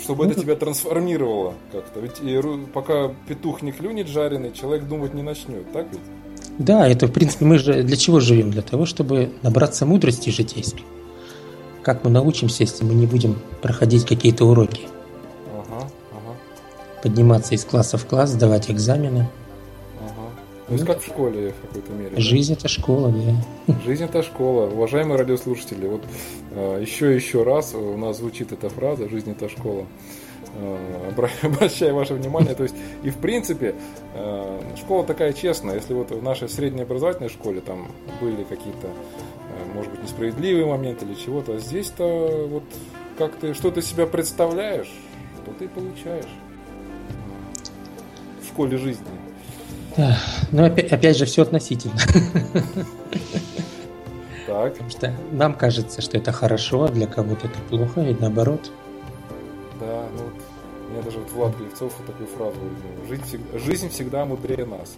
[0.00, 2.00] чтобы ну, это тебя трансформировало как-то.
[2.00, 2.40] Ведь и,
[2.72, 6.00] пока петух не клюнет жареный, человек думать не начнет, так ведь?
[6.58, 8.50] Да, это в принципе мы же для чего живем?
[8.50, 10.84] Для того, чтобы набраться мудрости житейской.
[11.82, 14.82] Как мы научимся, если мы не будем проходить какие-то уроки?
[15.52, 16.36] Ага, ага.
[17.02, 19.28] Подниматься из класса в класс, сдавать экзамены.
[20.66, 22.18] То есть как в школе в какой-то мере.
[22.18, 22.58] Жизнь да?
[22.58, 23.74] это школа, да.
[23.84, 24.70] Жизнь это школа.
[24.70, 26.02] Уважаемые радиослушатели, вот
[26.52, 29.86] э, еще и еще раз у нас звучит эта фраза «Жизнь это школа».
[30.56, 33.74] Э, обращаю ваше внимание, то есть и в принципе
[34.14, 35.74] э, школа такая честная.
[35.74, 37.88] Если вот в нашей средней образовательной школе там
[38.22, 38.88] были какие-то,
[39.74, 42.64] может быть, несправедливые моменты или чего-то, а здесь-то вот
[43.18, 44.90] как ты что ты себя представляешь,
[45.42, 46.32] что ты получаешь
[48.42, 49.23] в школе жизни.
[49.96, 50.18] Да,
[50.50, 51.94] но опять, опять же все относительно.
[54.46, 54.72] Так.
[54.72, 58.70] Потому что нам кажется, что это хорошо, а для кого-то это плохо, и наоборот.
[59.80, 60.34] Да, ну вот,
[60.86, 62.56] у меня даже вот Влад Клевцов вот такую фразу
[63.08, 64.96] жизнь всегда, жизнь всегда мудрее нас.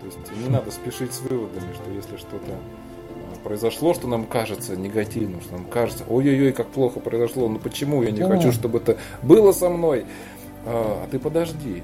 [0.00, 4.76] То есть не надо спешить с выводами, что если что-то а, произошло, что нам кажется
[4.76, 8.28] негативным, что нам кажется, ой-ой-ой, как плохо произошло, ну почему я не да.
[8.28, 10.06] хочу, чтобы это было со мной,
[10.64, 11.82] а, а ты подожди,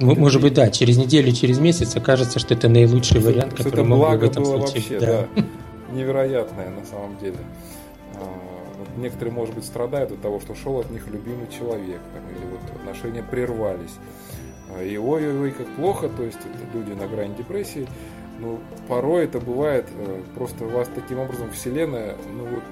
[0.00, 4.10] может быть, да, через неделю, через месяц окажется, что это наилучший вариант, который это мог
[4.10, 4.98] бы в этом было случае.
[4.98, 5.28] Вообще, да.
[5.36, 5.44] да.
[5.94, 7.36] Невероятное на самом деле.
[8.14, 8.20] А,
[8.96, 12.76] некоторые, может быть, страдают от того, что шел от них любимый человек, там, или вот
[12.76, 13.94] отношения прервались.
[14.70, 17.86] А, и ой-ой-ой, как плохо, то есть это люди на грани депрессии.
[18.38, 22.62] Ну, порой это бывает, э, просто вас таким образом Вселенная, ну вот,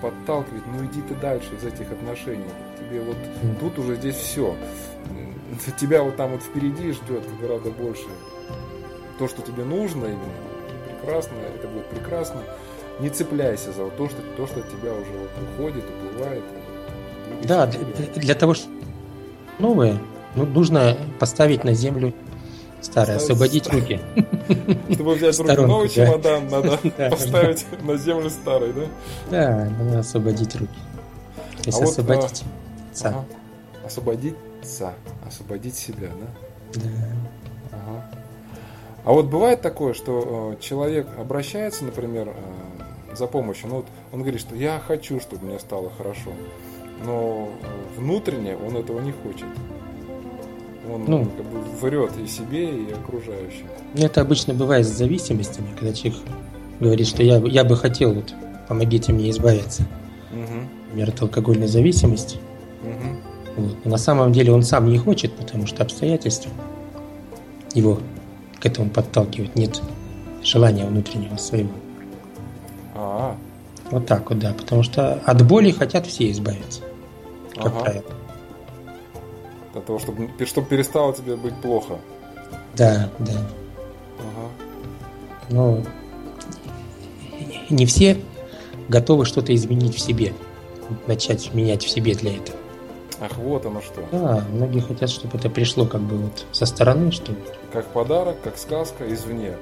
[0.00, 2.44] подталкивает, ну иди ты дальше из этих отношений.
[2.78, 3.16] Тебе вот
[3.58, 4.54] тут уже здесь все
[5.78, 8.06] тебя вот там вот впереди ждет гораздо больше
[9.18, 10.20] то, что тебе нужно именно.
[11.00, 12.42] Прекрасно, это будет прекрасно.
[13.00, 16.44] Не цепляйся за вот то, что, то, что от тебя уже вот уходит, уплывает.
[17.44, 17.80] Да, для,
[18.14, 18.68] для того, что
[19.58, 19.98] новое,
[20.34, 22.14] ну, нужно поставить на землю
[22.80, 24.00] старое, освободить руки.
[24.90, 26.78] Чтобы взять руки новый чемодан, надо
[27.10, 28.82] поставить на землю старый, да?
[29.30, 30.78] Да, надо освободить руки.
[31.58, 32.44] То есть а освободить.
[32.92, 33.26] Освободить
[34.66, 34.94] отца,
[35.26, 36.80] освободить себя, да?
[36.80, 36.90] Да.
[37.72, 38.04] Ага.
[39.04, 44.20] А вот бывает такое, что э, человек обращается, например, э, за помощью, ну вот он
[44.22, 46.32] говорит, что я хочу, чтобы мне стало хорошо,
[47.04, 47.48] но
[47.96, 49.46] внутренне он этого не хочет.
[50.92, 53.66] Он ну, как бы врет и себе, и окружающим.
[53.94, 56.20] Ну, это обычно бывает с зависимостями, когда человек
[56.78, 58.34] говорит, что я, я бы хотел, вот,
[58.68, 59.82] помогите мне избавиться.
[60.32, 60.60] Угу.
[60.86, 62.38] Например, от алкогольной зависимости.
[62.82, 63.15] Угу.
[63.84, 66.50] На самом деле он сам не хочет, потому что обстоятельства
[67.74, 68.00] его
[68.60, 69.54] к этому подталкивают.
[69.56, 69.80] Нет
[70.42, 71.70] желания внутреннего своего.
[72.94, 73.36] А-а.
[73.90, 74.52] Вот так вот, да.
[74.52, 76.82] Потому что от боли хотят все избавиться.
[77.54, 77.80] Как ага.
[77.80, 78.04] правило.
[79.72, 81.98] Для того, чтобы, чтобы перестало тебе быть плохо.
[82.74, 83.32] Да, да.
[84.18, 84.50] Ага.
[85.50, 85.82] Но
[87.70, 88.18] не все
[88.88, 90.32] готовы что-то изменить в себе.
[91.06, 92.58] Начать менять в себе для этого.
[93.20, 94.04] Ах, вот оно что.
[94.12, 97.32] Да, многие хотят, чтобы это пришло как бы вот со стороны, что
[97.72, 99.56] Как подарок, как сказка извне.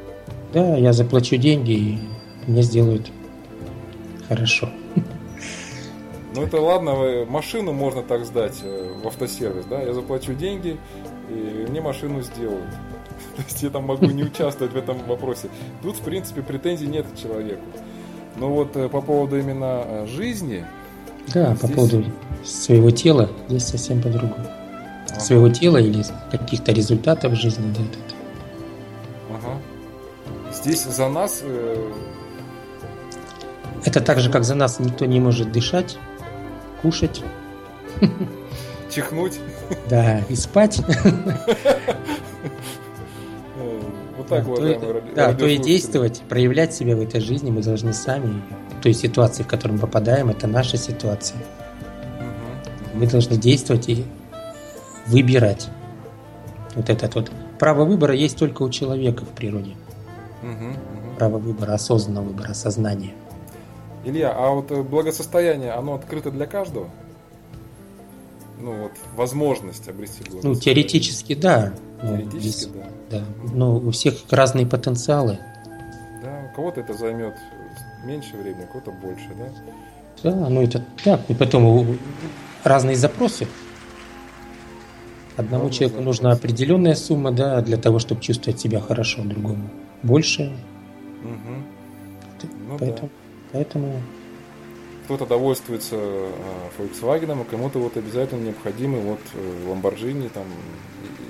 [0.53, 1.99] Да, я заплачу деньги и
[2.47, 3.11] мне сделают
[4.29, 4.69] хорошо.
[6.35, 9.81] Ну это ладно, машину можно так сдать э, в автосервис, да?
[9.81, 10.77] Я заплачу деньги,
[11.29, 12.71] и мне машину сделают.
[13.37, 15.49] То есть я там могу не участвовать в этом вопросе.
[15.83, 17.63] Тут, в принципе, претензий нет к человеку.
[18.37, 20.67] Но вот э, по поводу именно э, жизни,
[21.33, 22.05] Да, по поводу
[22.45, 24.47] своего тела здесь совсем по-другому.
[25.11, 25.21] Ага.
[25.21, 27.99] Своего тела или каких-то результатов в жизни, да, это.
[29.35, 29.61] Ага.
[30.53, 31.41] Здесь за нас...
[31.43, 31.93] Э...
[33.85, 35.99] Это так же, как за нас никто не может дышать,
[36.83, 37.23] кушать.
[38.91, 39.41] Чихнуть.
[39.89, 40.81] Да, и спать.
[44.39, 45.15] Так вот.
[45.15, 48.43] Да, то и действовать, проявлять себя в этой жизни мы должны сами.
[48.83, 51.41] То есть ситуации, в которую мы попадаем, это наша ситуация.
[52.95, 54.05] Мы должны действовать и
[55.07, 55.69] выбирать.
[56.75, 57.31] Вот этот вот.
[57.59, 59.75] Право выбора есть только у человека в природе.
[61.19, 63.15] Право выбора, осознанного выбора, сознания.
[64.05, 66.91] Илья, а вот э, благосостояние, оно открыто для каждого?
[68.65, 70.55] ну, вот, возможность обрести благосостояние?
[70.55, 71.75] Ну, теоретически, да.
[72.03, 72.89] Ну, теоретически, ну, да.
[73.11, 73.23] Да.
[73.53, 75.39] Но у всех разные потенциалы.
[76.23, 77.35] Да, у кого-то это займет
[78.05, 80.31] меньше времени, у кого-то больше, да?
[80.31, 81.21] Да, ну это так.
[81.29, 81.99] И потом
[82.63, 83.47] разные запросы.
[85.37, 86.07] Одному разные человеку запросы.
[86.07, 89.69] нужна определенная сумма, да, для того, чтобы чувствовать себя хорошо, другому
[90.03, 90.53] больше.
[91.23, 92.49] Угу.
[92.69, 93.09] Ну, поэтому, да.
[93.53, 94.03] поэтому
[95.05, 96.31] кто-то довольствуется э,
[96.79, 100.45] Volkswagen, а кому-то вот обязательно необходимы вот э, Lamborghini там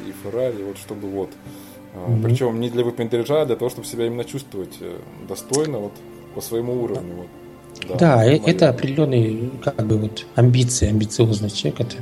[0.06, 1.30] и Ferrari, вот чтобы вот.
[1.94, 2.22] Mm-hmm.
[2.22, 4.78] Причем не для выпендрежа, а для того, чтобы себя именно чувствовать
[5.28, 5.92] достойно вот
[6.34, 7.14] по своему уровню.
[7.14, 7.26] Вот.
[7.88, 11.96] Да, да это определенный как бы вот амбиции, амбициозность человека, это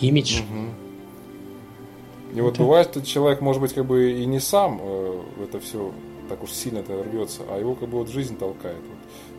[0.00, 0.40] имидж.
[0.40, 2.38] Угу.
[2.38, 5.92] И вот бывает, что человек, может быть, как бы и не сам э, это все
[6.28, 8.76] так уж сильно это рвется, а его как бы вот жизнь толкает.
[8.76, 8.98] Вот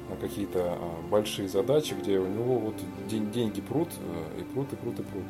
[0.09, 2.75] на какие-то а, большие задачи, где у него вот
[3.09, 5.23] деньги прут, э, и прут, и прут, и прут.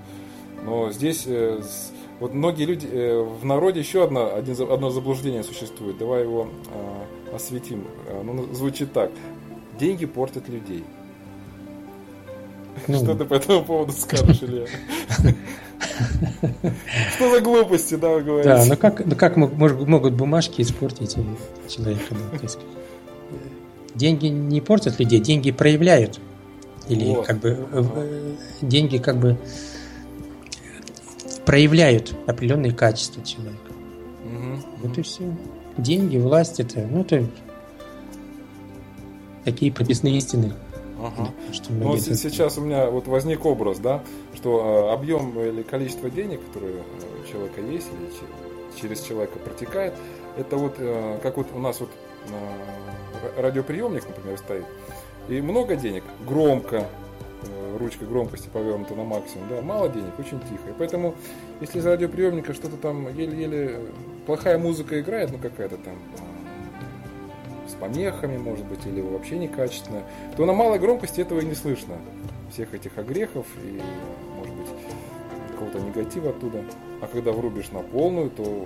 [0.64, 1.62] Но здесь э,
[2.20, 5.98] вот многие люди э, в народе еще одно, один, одно заблуждение существует.
[5.98, 7.86] Давай его а, осветим.
[8.24, 9.12] Ну, звучит так.
[9.80, 10.84] Деньги портят людей.
[12.88, 12.98] Ну.
[12.98, 14.66] Что ты по этому поводу скажешь, Илья?
[17.16, 18.50] Что за глупости, да, вы говорите?
[18.50, 21.16] Да, ну как, ну как могут бумажки испортить
[21.68, 22.16] человека?
[23.96, 26.20] деньги не портят людей, деньги проявляют.
[26.88, 29.38] Или как бы э, деньги как бы
[31.46, 33.72] проявляют определенные качества человека.
[34.24, 34.88] Угу.
[34.88, 35.24] Вот и все.
[35.78, 37.26] Деньги, власть это, ну это
[39.44, 40.54] такие прописные истины.
[41.02, 41.32] Ага.
[41.52, 42.16] Что ну, это...
[42.16, 44.02] сейчас у меня вот возник образ, да,
[44.34, 46.82] что э, объем или количество денег, которые
[47.22, 49.94] у человека есть или через человека протекает,
[50.38, 51.90] это вот э, как вот у нас вот
[53.38, 54.66] радиоприемник, например, стоит,
[55.28, 57.05] и много денег, громко, э,
[57.78, 60.70] ручка громкости повернута на максимум, да, мало денег, очень тихо.
[60.70, 61.16] И поэтому,
[61.62, 63.80] если из радиоприемника что-то там еле-еле
[64.26, 65.96] плохая музыка играет, ну какая-то там
[67.68, 70.04] с помехами, может быть, или вообще некачественная,
[70.38, 71.96] то на малой громкости этого и не слышно.
[72.52, 73.82] Всех этих огрехов и,
[74.38, 74.68] может быть,
[75.52, 76.64] какого-то негатива оттуда.
[77.02, 78.66] А когда врубишь на полную, то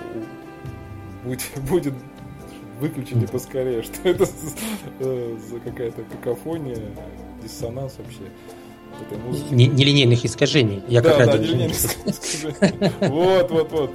[1.24, 1.94] будет, будет
[2.80, 4.26] выключите поскорее, что это
[5.00, 6.78] э, за какая-то какофония,
[7.42, 8.32] диссонанс вообще.
[9.52, 10.84] Нелинейных искажений.
[10.88, 12.92] Я да, как да, нелинейных искажений.
[13.10, 13.92] Вот, вот, вот.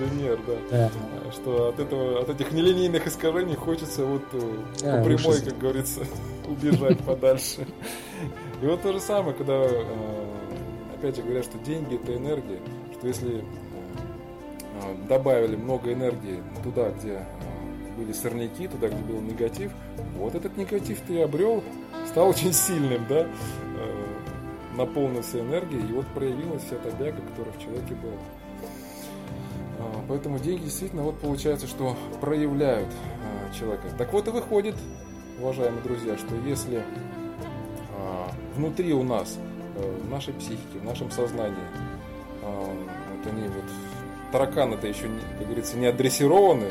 [0.00, 0.38] Инженер,
[0.70, 0.90] да.
[1.32, 4.38] Что от этого, от этих нелинейных искажений хочется вот э,
[4.80, 6.00] по прямой, как говорится,
[6.48, 7.66] убежать подальше.
[8.62, 9.84] И вот то же самое, когда э,
[10.96, 12.60] опять же говорят, что деньги это энергия,
[12.96, 13.44] что если
[15.08, 17.24] добавили много энергии туда, где
[17.96, 19.72] были сорняки, туда, где был негатив,
[20.16, 21.62] вот этот негатив ты обрел,
[22.08, 24.03] стал очень сильным, да, э,
[24.76, 28.18] наполнился энергией, и вот проявилась вся та бяга, которая в человеке была.
[29.78, 33.88] А, поэтому деньги действительно вот получается, что проявляют а, человека.
[33.96, 34.76] Так вот и выходит,
[35.40, 36.82] уважаемые друзья, что если
[37.96, 39.38] а, внутри у нас,
[39.76, 41.56] э, в нашей психике, в нашем сознании,
[42.42, 43.64] вот они вот
[44.34, 45.06] тараканы-то еще,
[45.38, 46.66] как говорится, не адресированы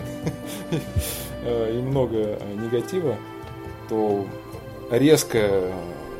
[1.44, 3.16] э, и много э, негатива,
[3.88, 4.26] то
[4.92, 5.74] резкое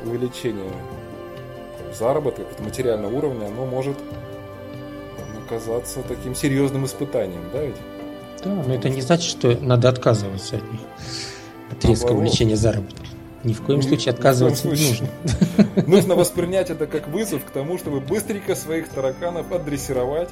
[0.04, 0.70] увеличение
[1.98, 3.96] заработка материального уровня, оно может
[5.46, 7.76] оказаться таким серьезным испытанием, да ведь?
[8.44, 10.80] Да, но это не значит, что надо отказываться от них,
[11.70, 13.04] от резкого увеличения заработка.
[13.42, 15.08] Ни в коем случае отказываться не нужно.
[15.86, 20.30] Нужно воспринять это как вызов к тому, чтобы быстренько своих тараканов адресировать.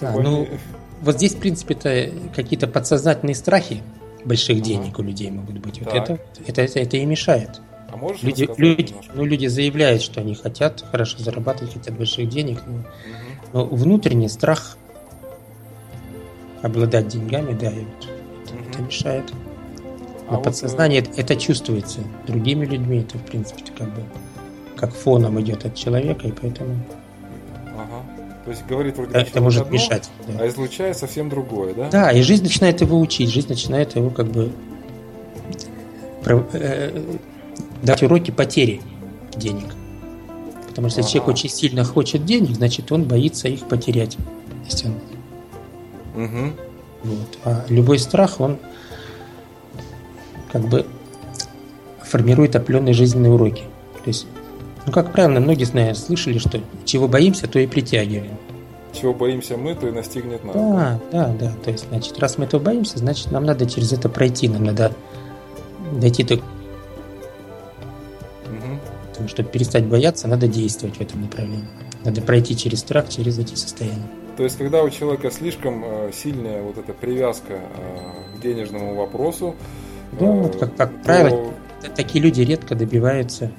[0.00, 0.46] Да, ну,
[1.00, 3.82] вот здесь, в принципе-то, какие-то подсознательные страхи
[4.24, 5.80] больших денег у людей могут быть.
[5.80, 7.60] Вот это, это, это, это и мешает.
[7.92, 12.60] А можешь люди, люди, ну, люди заявляют, что они хотят хорошо зарабатывать, хотят больших денег,
[12.66, 12.86] но, угу.
[13.52, 14.78] но внутренний страх
[16.62, 18.08] обладать деньгами, да, и вот
[18.44, 18.70] это, угу.
[18.70, 19.32] это мешает.
[20.30, 24.02] На а подсознании вот, это, это чувствуется другими людьми, это в принципе как бы
[24.76, 26.76] как фоном идет от человека, и поэтому
[27.66, 28.02] Ага.
[28.44, 30.10] То есть говорит вроде это может одно, мешать.
[30.26, 30.44] да.
[30.44, 31.90] а излучает совсем другое, да?
[31.90, 34.50] Да, и жизнь начинает его учить, жизнь начинает его как бы
[37.82, 38.80] давать уроки потери
[39.36, 39.66] денег.
[40.68, 44.16] Потому что если человек очень сильно хочет денег, значит он боится их потерять.
[44.64, 44.94] Есть он-
[46.24, 46.52] Мгм.
[47.04, 47.38] вот.
[47.44, 48.58] А любой страх, он
[50.50, 50.86] как бы
[52.02, 53.62] формирует определенные жизненные уроки.
[54.02, 54.26] То есть,
[54.86, 58.36] ну, как правило, многие знают, слышали, что чего боимся, то и притягиваем.
[58.92, 60.54] Чего боимся мы, то и настигнет нас.
[60.54, 61.52] Да, да, да.
[61.64, 64.92] То есть, значит, раз мы этого боимся, значит, нам надо через это пройти, нам надо
[65.98, 66.40] дойти до
[69.22, 71.64] Того, чтобы перестать бояться, надо действовать в этом направлении.
[72.04, 74.02] Надо пройти через страх, через эти состояния.
[74.36, 79.54] То есть, когда у человека слишком э, сильная вот эта привязка э, к денежному вопросу,
[80.18, 81.54] Да, э, вот как, как то- правило,
[81.94, 83.52] такие люди редко добиваются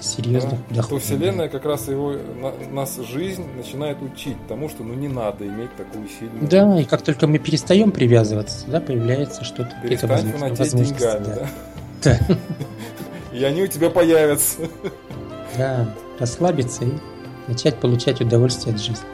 [0.00, 1.02] серьезных да, то доходов.
[1.02, 5.74] Вселенная как раз его, на- нас жизнь начинает учить тому, что ну не надо иметь
[5.76, 11.24] такую сильную Да, и как только мы перестаем привязываться, да, появляется что-то, Перестань фанатеть деньгами,
[11.24, 11.34] да.
[11.34, 12.18] да.
[12.28, 12.36] Да.
[13.32, 14.68] И они у тебя появятся.
[15.56, 16.92] Да, расслабиться и
[17.48, 19.06] начать получать удовольствие от жизни.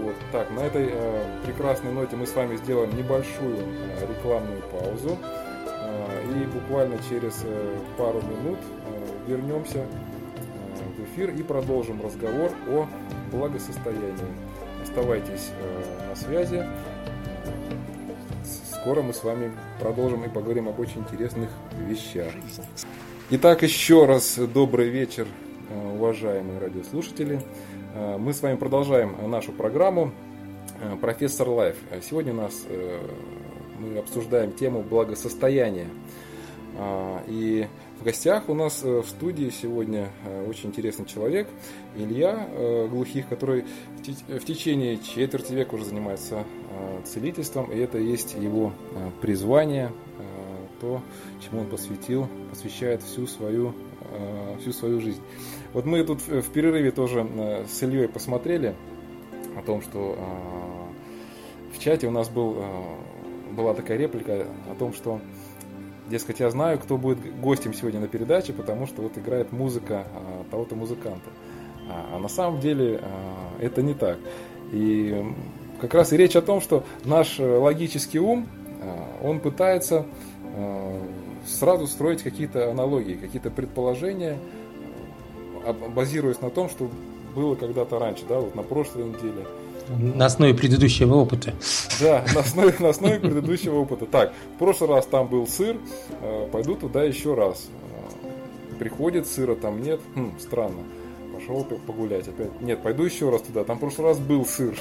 [0.00, 0.14] Вот.
[0.32, 5.18] Так, на этой э, прекрасной ноте мы с вами сделаем небольшую э, рекламную паузу.
[5.66, 9.86] Э, и буквально через э, пару минут э, вернемся э,
[10.96, 12.86] в эфир и продолжим разговор о
[13.30, 14.34] благосостоянии.
[14.82, 16.66] Оставайтесь э, на связи.
[18.84, 21.48] Скоро мы с вами продолжим и поговорим об очень интересных
[21.88, 22.30] вещах.
[23.30, 25.26] Итак, еще раз добрый вечер,
[25.70, 27.40] э, уважаемые радиослушатели.
[27.94, 30.12] Э, Мы с вами продолжаем нашу программу
[30.82, 31.76] э, «Профессор Лайф».
[32.02, 32.66] Сегодня у нас
[33.78, 35.88] мы обсуждаем тему благосостояния.
[37.26, 37.66] И
[38.04, 41.48] в гостях у нас э, в студии сегодня э, очень интересный человек,
[41.96, 43.64] Илья э, Глухих, который
[43.96, 46.44] в те- в течение четверти века уже занимается
[47.06, 48.72] целительством, и это есть его
[49.22, 49.90] призвание,
[50.80, 51.00] то,
[51.40, 53.74] чему он посвятил, посвящает всю свою,
[54.60, 55.22] всю свою жизнь.
[55.72, 57.26] Вот мы тут в перерыве тоже
[57.70, 58.74] с Ильей посмотрели
[59.56, 60.18] о том, что
[61.72, 62.56] в чате у нас был,
[63.52, 65.20] была такая реплика о том, что
[66.08, 70.44] Дескать, я знаю, кто будет гостем сегодня на передаче, потому что вот играет музыка а,
[70.50, 71.30] того-то музыканта.
[71.88, 74.18] А, а на самом деле а, это не так.
[74.72, 75.24] И
[75.80, 78.46] как раз и речь о том, что наш э, логический ум,
[78.82, 80.06] а, он пытается
[80.56, 81.02] а,
[81.46, 84.38] сразу строить какие-то аналогии, какие-то предположения,
[85.64, 86.90] а, базируясь на том, что
[87.34, 89.46] было когда-то раньше, да, вот на прошлой неделе.
[89.88, 91.52] На основе предыдущего опыта.
[92.00, 94.06] Да, на основе, на основе предыдущего опыта.
[94.06, 95.76] Так, в прошлый раз там был сыр,
[96.22, 97.68] э, пойду туда еще раз.
[97.68, 100.00] Э, Приходит, сыра там нет.
[100.14, 100.82] Хм, странно.
[101.34, 102.60] Пошел погулять опять.
[102.60, 103.64] Нет, пойду еще раз туда.
[103.64, 104.78] Там в прошлый раз был сыр.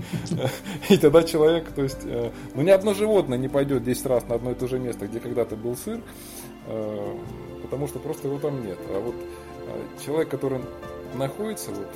[0.88, 4.34] И тогда человек, то есть, э, ну ни одно животное не пойдет 10 раз на
[4.34, 6.00] одно и то же место, где когда-то был сыр,
[7.62, 8.78] потому что просто его там нет.
[8.90, 9.14] А вот
[10.04, 10.60] человек, который
[11.14, 11.88] находится вот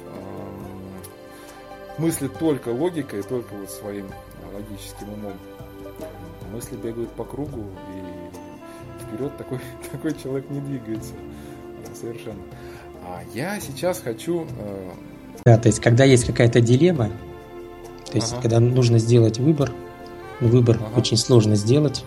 [1.98, 4.06] мыслит только логикой, только вот своим
[4.54, 5.32] логическим умом.
[6.52, 9.58] Мысли бегают по кругу, и вперед такой,
[9.92, 11.12] такой человек не двигается
[11.94, 12.40] совершенно.
[13.04, 14.46] А я сейчас хочу...
[14.58, 14.90] э,
[15.44, 17.10] Да, то есть, когда есть какая-то дилемма,
[18.10, 18.42] то есть, Ага.
[18.42, 19.72] когда нужно сделать выбор,
[20.40, 20.98] ну, выбор Ага.
[21.00, 22.04] очень сложно сделать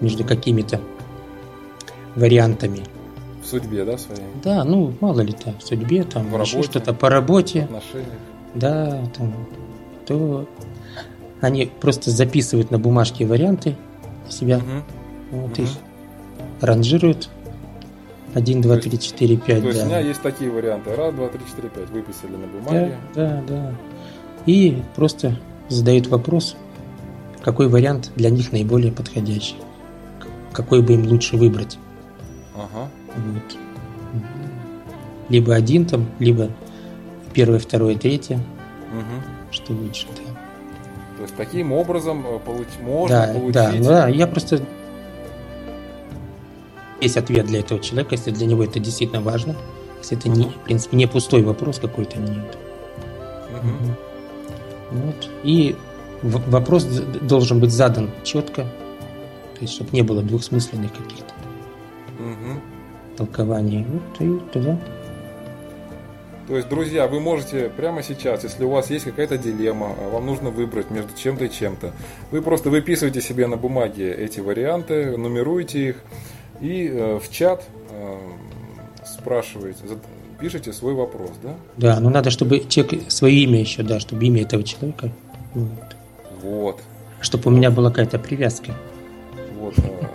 [0.00, 0.80] между какими-то
[2.16, 2.84] вариантами.
[3.42, 6.94] в судьбе, да, своей, Да, ну, мало ли там, в судьбе, там, В еще что-то
[6.94, 8.08] по работе, отношениях.
[8.54, 9.34] Да, там,
[10.06, 10.48] то
[11.40, 13.76] они просто записывают на бумажке варианты
[14.28, 14.82] себя, Мгм.
[15.32, 15.62] вот Мгм.
[15.64, 15.70] их
[16.60, 17.28] ранжируют.
[18.34, 20.00] 1, 2, То 3, 4, 5, То есть у меня да.
[20.00, 20.92] есть такие варианты.
[20.96, 21.88] Раз, два, три, четыре, пять.
[21.90, 22.96] Выписали на Да, бумаге.
[23.14, 23.72] да, да.
[24.44, 25.38] И просто
[25.68, 26.56] задают вопрос,
[27.42, 29.54] какой вариант для них наиболее подходящий.
[30.52, 31.78] Какой бы им лучше выбрать.
[32.56, 32.88] Ага.
[33.16, 33.56] Вот.
[35.28, 36.50] Либо один там, либо
[37.34, 38.36] первое, второе, третье,
[38.92, 39.22] Мгм.
[39.50, 40.06] что лучше.
[40.16, 40.22] Да,
[41.16, 43.82] То есть таким образом э, получ- можно да, получить...
[43.82, 44.60] да, да, я просто...
[47.00, 49.54] Есть ответ для этого человека, если для него это действительно важно.
[49.98, 52.56] Если это, не, в принципе, не пустой вопрос какой-то, нет.
[53.62, 53.96] Мгм.
[54.92, 55.30] Вот.
[55.42, 55.76] И
[56.22, 61.34] вопрос должен быть задан четко, то есть, чтобы не было двухсмысленных каких-то
[62.18, 62.60] Мгм.
[63.16, 63.84] толкований.
[63.84, 64.78] Вот и туда.
[66.46, 70.26] То есть, друзья, вы можете прямо сейчас, если у вас есть какая-то дилемма, а вам
[70.26, 71.92] нужно выбрать между чем-то и чем-то,
[72.30, 75.96] вы просто выписываете себе на бумаге эти варианты, нумеруете их
[76.60, 78.16] и э, в чат э,
[79.06, 79.78] спрашиваете,
[80.38, 81.54] пишете свой вопрос, да?
[81.78, 85.10] Да, но надо, чтобы человек свое имя еще, да, чтобы имя этого человека.
[85.54, 85.96] Вот.
[86.42, 86.80] вот.
[87.22, 88.72] Чтобы у меня была какая-то привязка.
[89.58, 89.74] Вот.
[89.78, 90.10] А,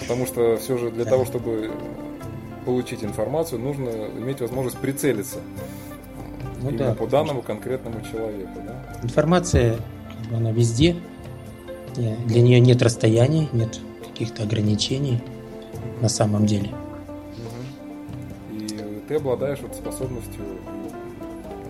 [0.00, 1.70] потому что все же для того, чтобы
[2.64, 3.88] получить информацию, нужно
[4.18, 5.38] иметь возможность прицелиться
[6.60, 8.60] ну, именно да, по данному конкретному человеку.
[8.64, 9.00] Да?
[9.02, 9.76] Информация,
[10.34, 10.96] она везде.
[11.94, 15.22] Для нее нет расстояний, нет каких-то ограничений
[16.00, 16.70] на самом деле.
[18.50, 20.42] И ты обладаешь вот способностью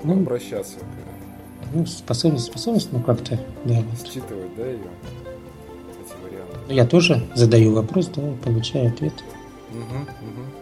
[0.05, 3.75] ну, обращаться к ну, способность, способность, ну как-то, да.
[3.75, 4.07] Вот.
[4.07, 6.75] Считывать, да, ее, эти варианты.
[6.75, 9.15] Я тоже задаю вопрос, да, получаю ответ.
[9.71, 10.62] Угу, угу.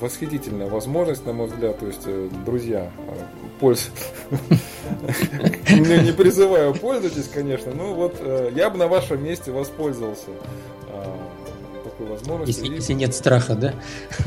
[0.00, 3.28] Восхитительная возможность, на мой взгляд, то есть, э, друзья, а,
[3.60, 3.92] пользуйтесь.
[5.70, 10.30] Не призываю, пользуйтесь, конечно, но вот э, я бы на вашем месте воспользовался
[11.94, 12.64] такой возможностью.
[12.64, 13.74] Если, если нет страха, да?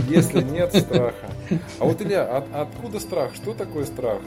[0.09, 1.31] Если нет страха.
[1.79, 3.35] А вот, Илья, от, откуда страх?
[3.35, 4.19] Что такое страх?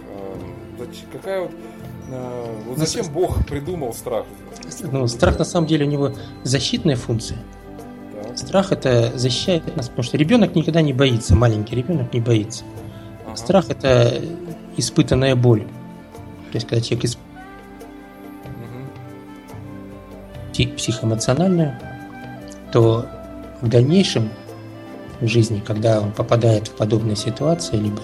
[1.12, 1.50] Какая вот
[2.10, 4.24] э, вот ну, зачем Бог придумал страх?
[4.80, 6.12] Ну, страх на самом деле у него
[6.42, 7.38] защитная функция.
[8.36, 12.64] Страх это защищает нас, потому что ребенок никогда не боится, маленький ребенок не боится.
[13.26, 13.36] Ага.
[13.36, 14.20] Страх это
[14.76, 15.62] испытанная боль.
[16.50, 17.18] То есть, когда человек исп...
[20.56, 20.76] угу.
[20.76, 21.76] психоэмоциональную,
[22.72, 23.06] то
[23.60, 24.30] в дальнейшем
[25.20, 28.00] в жизни, когда он попадает в подобные ситуации, либо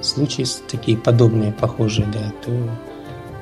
[0.00, 2.50] случаи такие подобные, похожие, да, то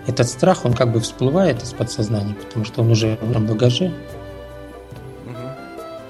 [0.06, 3.92] этот страх, он как бы всплывает из подсознания, потому что он уже в багаже.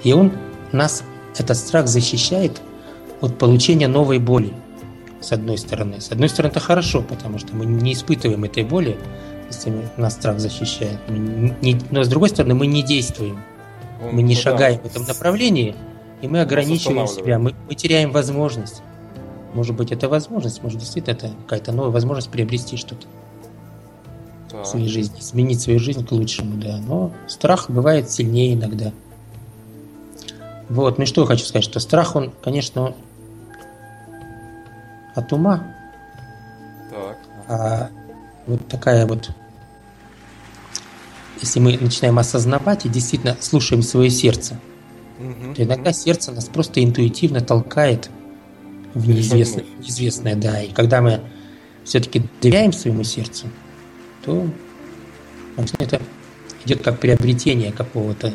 [0.05, 0.33] И он
[0.73, 1.03] нас,
[1.37, 2.61] этот страх защищает
[3.21, 4.53] от получения новой боли,
[5.21, 6.01] с одной стороны.
[6.01, 8.99] С одной стороны, это хорошо, потому что мы не испытываем этой боли,
[9.49, 10.99] если нас страх защищает.
[11.91, 13.41] Но с другой стороны, мы не действуем.
[14.05, 14.89] Он, мы не ну, шагаем да.
[14.89, 15.75] в этом направлении,
[16.23, 18.83] и мы ограничиваем себя, мы, мы теряем возможность.
[19.55, 23.07] Может быть, это возможность, может, действительно это какая-то новая возможность приобрести что-то
[24.53, 24.63] да.
[24.63, 26.79] в своей жизни, изменить свою жизнь к лучшему, да.
[26.87, 28.93] Но страх бывает сильнее иногда.
[30.69, 32.95] Вот, ну и что я хочу сказать, что страх, он, конечно,
[35.15, 35.75] от ума.
[36.91, 37.19] Так.
[37.49, 37.91] А
[38.47, 39.31] вот такая вот,
[41.41, 44.59] если мы начинаем осознавать и действительно слушаем свое сердце,
[45.19, 45.99] угу, то иногда угу.
[45.99, 48.11] сердце нас просто интуитивно толкает
[48.95, 50.63] в неизвестное, неизвестное, да.
[50.63, 51.21] И когда мы
[51.85, 53.47] все-таки доверяем своему сердцу,
[54.25, 54.47] то
[55.79, 56.01] это
[56.65, 58.33] идет как приобретение какого-то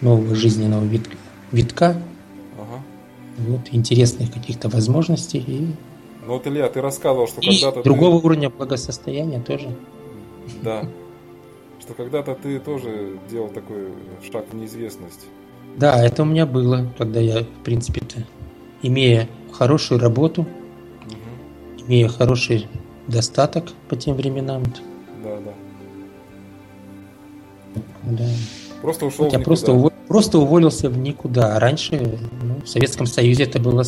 [0.00, 1.16] нового жизненного витка,
[1.52, 1.96] витка
[2.58, 2.82] ага.
[3.38, 5.38] вот, интересных каких-то возможностей.
[5.38, 5.66] И,
[6.26, 8.26] ну вот, Илья, ты рассказывал, что когда-то другого ты...
[8.26, 9.74] уровня благосостояния тоже.
[10.62, 10.84] Да.
[11.80, 13.88] Что когда-то ты тоже делал такой
[14.30, 15.26] шаг в неизвестность.
[15.76, 18.26] Да, это у меня было, когда я, в принципе-то,
[18.82, 21.86] имея хорошую работу, угу.
[21.86, 22.68] имея хороший
[23.06, 24.62] достаток по тем временам.
[25.22, 25.52] Да, да.
[28.02, 28.24] Да.
[28.82, 29.89] Просто ушел Я просто, увол...
[30.10, 31.60] просто уволился в никуда.
[31.60, 33.84] Раньше ну, в Советском Союзе это было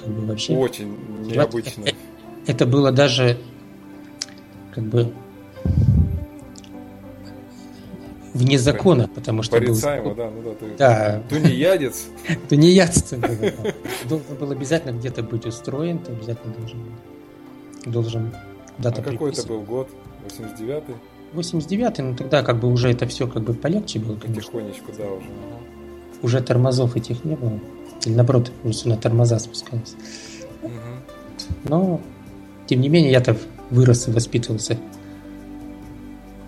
[0.00, 0.54] как бы вообще...
[0.54, 1.82] Очень необычно.
[1.82, 1.96] Это,
[2.46, 3.36] это было даже
[4.72, 5.12] как бы
[8.34, 9.56] вне закона, потому что...
[9.56, 10.14] Порицаемо, был...
[10.14, 11.22] да, ну да, ты да.
[11.28, 12.06] тунеядец.
[12.48, 13.12] Тунеядец.
[14.08, 16.78] Должен был обязательно где-то быть устроен, ты обязательно должен
[17.84, 18.32] должен
[18.76, 19.88] куда-то А какой это был год?
[20.28, 20.94] 89-й?
[21.34, 24.42] 89-й, ну тогда как бы уже это все как бы полегче было, конечно.
[24.42, 25.26] Потихонечку, да, уже.
[26.22, 27.60] Уже тормозов этих не было.
[28.04, 29.96] Или наоборот, уже все на тормоза спускалось.
[30.62, 30.72] Угу.
[31.64, 32.00] Но,
[32.66, 33.36] тем не менее, я-то
[33.70, 34.78] вырос и воспитывался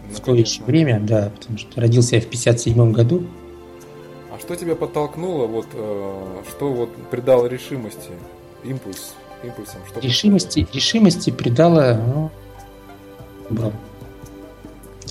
[0.09, 3.27] ну, в то еще время, да, потому что родился я в 57 году.
[4.33, 8.11] А что тебя подтолкнуло, вот, э, что вот придало решимости,
[8.65, 9.81] импульс, импульсом?
[9.89, 12.31] Что решимости, решимости придало, ну,
[13.51, 13.73] выбрал.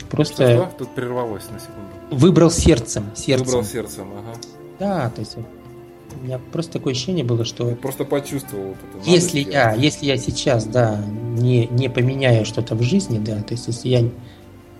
[0.10, 0.56] Просто...
[0.56, 1.90] Что, Тут прервалось на секунду.
[2.12, 3.46] Выбрал сердцем, сердцем.
[3.46, 4.38] Выбрал сердцем, ага.
[4.80, 7.76] Да, то есть у меня просто такое ощущение было, что...
[7.76, 9.10] просто почувствовал вот это.
[9.10, 11.02] Если я, если я сейчас, да,
[11.38, 14.10] не, не поменяю что-то в жизни, да, то есть если я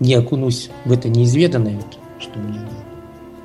[0.00, 2.60] не окунусь в это неизведанное, вот, что мне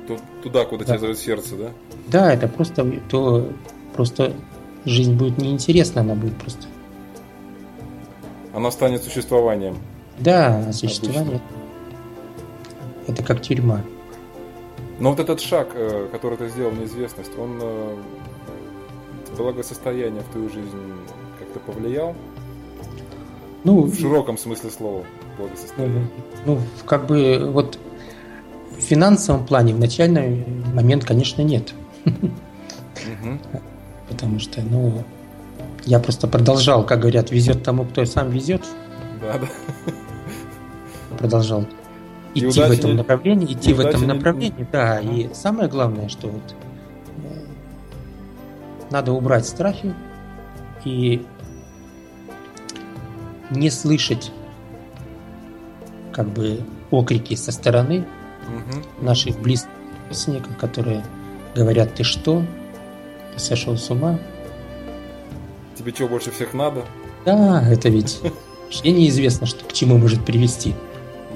[0.08, 0.92] То, туда, куда да.
[0.92, 1.70] тебя зовет сердце, да?
[2.08, 3.50] Да, это просто то
[3.94, 4.32] просто
[4.84, 6.66] жизнь будет неинтересна, она будет просто.
[8.52, 9.76] Она станет существованием.
[10.18, 11.22] Да, существование.
[11.22, 11.63] Обычно.
[13.06, 13.82] Это как тюрьма.
[14.98, 17.96] Но вот этот шаг, э, который ты сделал в неизвестность, он э,
[19.36, 20.70] благосостояние в твою жизнь
[21.38, 22.14] как-то повлиял?
[23.64, 25.04] Ну, в широком смысле слова
[25.38, 26.06] благосостояние.
[26.44, 27.78] Ну, как бы вот
[28.76, 31.74] в финансовом плане в начальный момент, конечно, нет.
[32.04, 33.60] Угу.
[34.08, 35.02] Потому что, ну,
[35.84, 38.62] я просто продолжал, как говорят, везет тому, кто сам везет.
[39.20, 39.48] Да, да.
[41.18, 41.64] Продолжал
[42.34, 44.66] идти в этом направлении, идти в этом направлении, не...
[44.70, 45.00] да.
[45.00, 46.54] И самое главное, что вот
[47.18, 47.44] э,
[48.90, 49.94] надо убрать страхи
[50.84, 51.24] и
[53.50, 54.32] не слышать
[56.12, 56.60] как бы
[56.90, 58.06] окрики со стороны
[58.48, 59.04] угу.
[59.04, 59.70] наших близких
[60.08, 61.04] родственников, которые
[61.54, 62.44] говорят, ты что,
[63.32, 64.18] ты сошел с ума?
[65.76, 66.84] Тебе что, больше всех надо?
[67.24, 68.20] Да, это ведь
[68.64, 70.74] вообще неизвестно, что к чему может привести.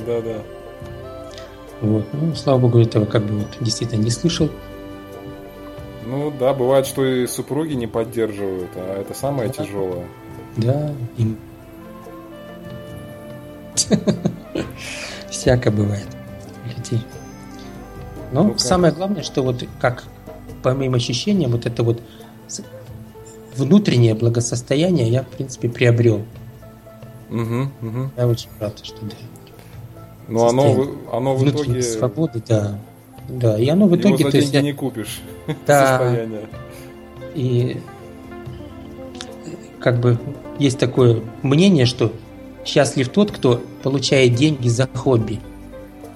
[0.07, 0.42] Да, да.
[1.81, 2.05] Вот.
[2.12, 4.51] Ну, слава богу, этого как бы вот действительно не слышал.
[6.07, 9.64] Ну да, бывает, что и супруги не поддерживают, а это самое да.
[9.64, 10.07] тяжелое.
[10.57, 11.37] Да, им.
[15.31, 16.07] Всяко бывает
[16.64, 17.05] людей.
[18.33, 20.05] Но ну, самое главное, что вот как
[20.62, 22.03] по моим ощущениям, вот это вот
[23.57, 26.24] внутреннее благосостояние я, в принципе, приобрел.
[27.31, 28.11] Угу, угу.
[28.16, 29.14] Я очень рад, что да.
[30.29, 31.83] Но оно, оно в итоге...
[31.83, 32.79] свободы, да.
[33.29, 34.16] Да, и оно в итоге...
[34.18, 35.20] Его за деньги есть, не купишь.
[35.66, 35.99] Да.
[35.99, 36.49] Состояние.
[37.35, 37.81] И
[39.81, 40.18] как бы
[40.59, 42.12] есть такое мнение, что
[42.64, 45.41] счастлив тот, кто получает деньги за хобби.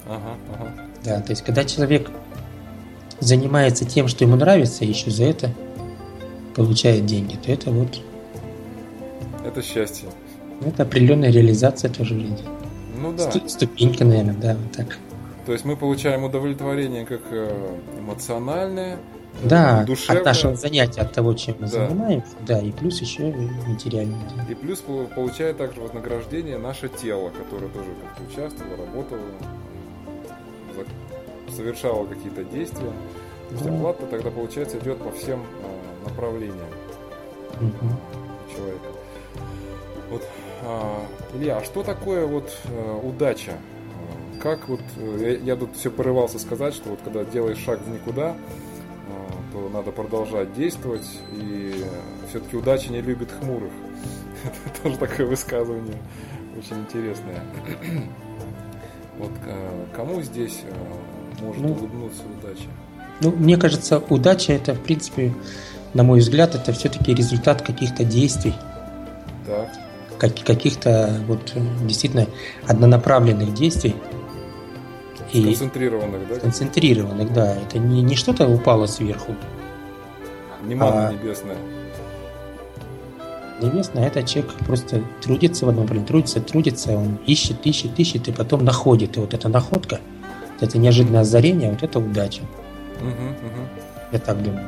[0.07, 0.71] Ага, ага.
[1.03, 2.11] Да, то есть когда человек
[3.19, 5.51] занимается тем, что ему нравится, еще за это
[6.55, 7.99] получает деньги, то это вот...
[9.45, 10.09] Это счастье.
[10.61, 12.37] Это определенная реализация тоже жизни.
[13.03, 13.29] Ну да.
[13.49, 14.97] Ступенька, наверное, да, вот так.
[15.45, 18.97] То есть мы получаем удовлетворение как э, эмоциональное,
[19.43, 20.21] да, душевное.
[20.21, 21.87] от нашего занятия, от того, чем мы да.
[21.87, 23.23] занимаемся, да, и плюс еще
[23.67, 24.21] материальное.
[24.47, 29.21] И плюс получает также вознаграждение наше тело, которое тоже как-то участвовало, работало,
[31.53, 32.91] совершало какие-то действия.
[33.49, 33.75] То есть да.
[33.75, 36.69] оплата тогда, получается, идет по всем э, направлениям
[37.59, 38.55] угу.
[38.55, 38.87] человека.
[40.09, 40.23] Вот
[41.33, 43.53] Илья, а что такое вот э, удача?
[44.41, 47.89] Как вот, э, я, я тут все порывался сказать, что вот когда делаешь шаг в
[47.89, 48.35] никуда, э,
[49.51, 51.83] то надо продолжать действовать, и
[52.29, 53.71] все-таки удача не любит хмурых.
[54.65, 55.97] Это тоже такое высказывание
[56.57, 57.43] очень интересное.
[59.19, 59.29] Вот
[59.95, 60.61] кому здесь
[61.39, 62.67] может ну, улыбнуться удача?
[63.21, 65.35] Ну, мне кажется, удача это, в принципе,
[65.93, 68.55] на мой взгляд, это все-таки результат каких-то действий.
[69.45, 69.69] Так
[70.17, 71.53] как, каких-то вот
[71.85, 72.27] действительно
[72.67, 73.95] однонаправленных действий.
[75.31, 76.35] И концентрированных, да?
[76.35, 77.55] Концентрированных, да.
[77.55, 79.35] Это не, не что-то упало сверху.
[80.63, 81.13] Не манна а...
[81.13, 81.57] небесная.
[83.61, 88.31] Небесная, это человек просто трудится в одном направлении, трудится, трудится, он ищет, ищет, ищет, и
[88.31, 89.15] потом находит.
[89.15, 89.99] И вот эта находка,
[90.59, 92.41] это неожиданное озарение, вот это удача.
[92.99, 93.67] Угу, угу.
[94.11, 94.67] Я так думаю.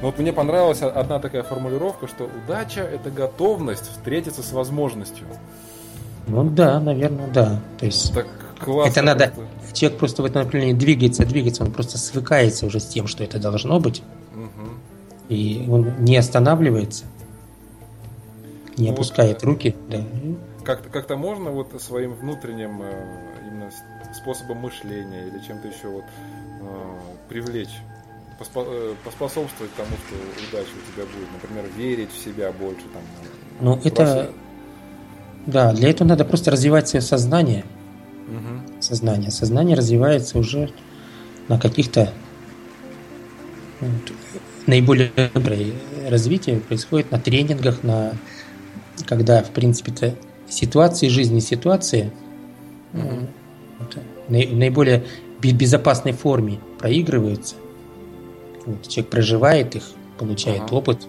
[0.00, 5.26] Но вот мне понравилась одна такая формулировка, что удача– это готовность встретиться с возможностью.
[6.28, 7.60] Ну да, наверное, да.
[7.78, 8.26] То есть так
[8.60, 8.90] классно.
[8.90, 9.28] Это надо.
[9.28, 9.74] Просто.
[9.74, 13.38] Человек просто в этом направлении двигается, двигается, он просто свыкается уже с тем, что это
[13.38, 14.02] должно быть.
[14.34, 14.68] Угу.
[15.30, 17.04] И он не останавливается,
[18.76, 19.76] не ну, опускает вот, руки.
[19.88, 19.98] Да.
[20.64, 23.04] Как-то, как-то можно вот своим внутренним э,
[23.48, 23.70] именно
[24.14, 27.80] способом мышления или чем-то еще вот э, привлечь
[28.40, 30.14] Э, поспособствовать тому, что
[30.48, 31.28] удача у тебя будет?
[31.32, 32.82] Например, верить в себя больше?
[32.92, 33.02] Там,
[33.60, 34.30] ну, это...
[35.46, 37.64] Да, для этого надо просто развивать свое сознание.
[38.28, 38.80] Угу.
[38.80, 39.32] Сознание.
[39.32, 40.70] Сознание развивается уже
[41.48, 42.12] на каких-то
[43.80, 43.90] вот,
[44.66, 45.72] наиболее доброе
[46.08, 48.12] развитие происходит на тренингах, на
[49.06, 50.14] когда, в принципе-то,
[50.48, 52.12] ситуации жизни, ситуации
[52.92, 53.26] угу.
[53.80, 55.04] вот, наиболее
[55.40, 57.56] безопасной форме проигрываются–
[58.68, 59.84] вот, человек проживает их,
[60.18, 60.74] получает ага.
[60.74, 61.06] опыт,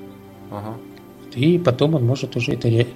[0.52, 0.78] ага.
[1.36, 2.88] и потом он может уже это ре-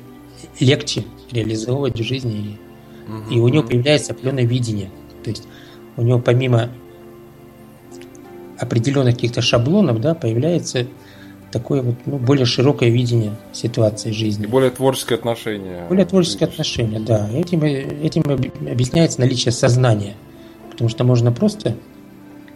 [0.59, 2.57] легче реализовывать в жизни,
[3.07, 3.31] и, угу.
[3.31, 4.89] и у него появляется определенное видение.
[5.23, 5.47] То есть
[5.97, 6.69] у него помимо
[8.59, 10.87] определенных каких-то шаблонов, да, появляется
[11.51, 14.45] такое вот ну, более широкое видение ситуации жизни.
[14.45, 15.85] И более творческое отношение.
[15.87, 16.53] Более творческое видишь.
[16.53, 17.29] отношение, да.
[17.31, 18.23] Этим, этим
[18.69, 20.15] объясняется наличие сознания.
[20.71, 21.77] Потому что можно просто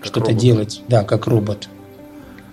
[0.02, 1.70] что-то делать, да, как робот.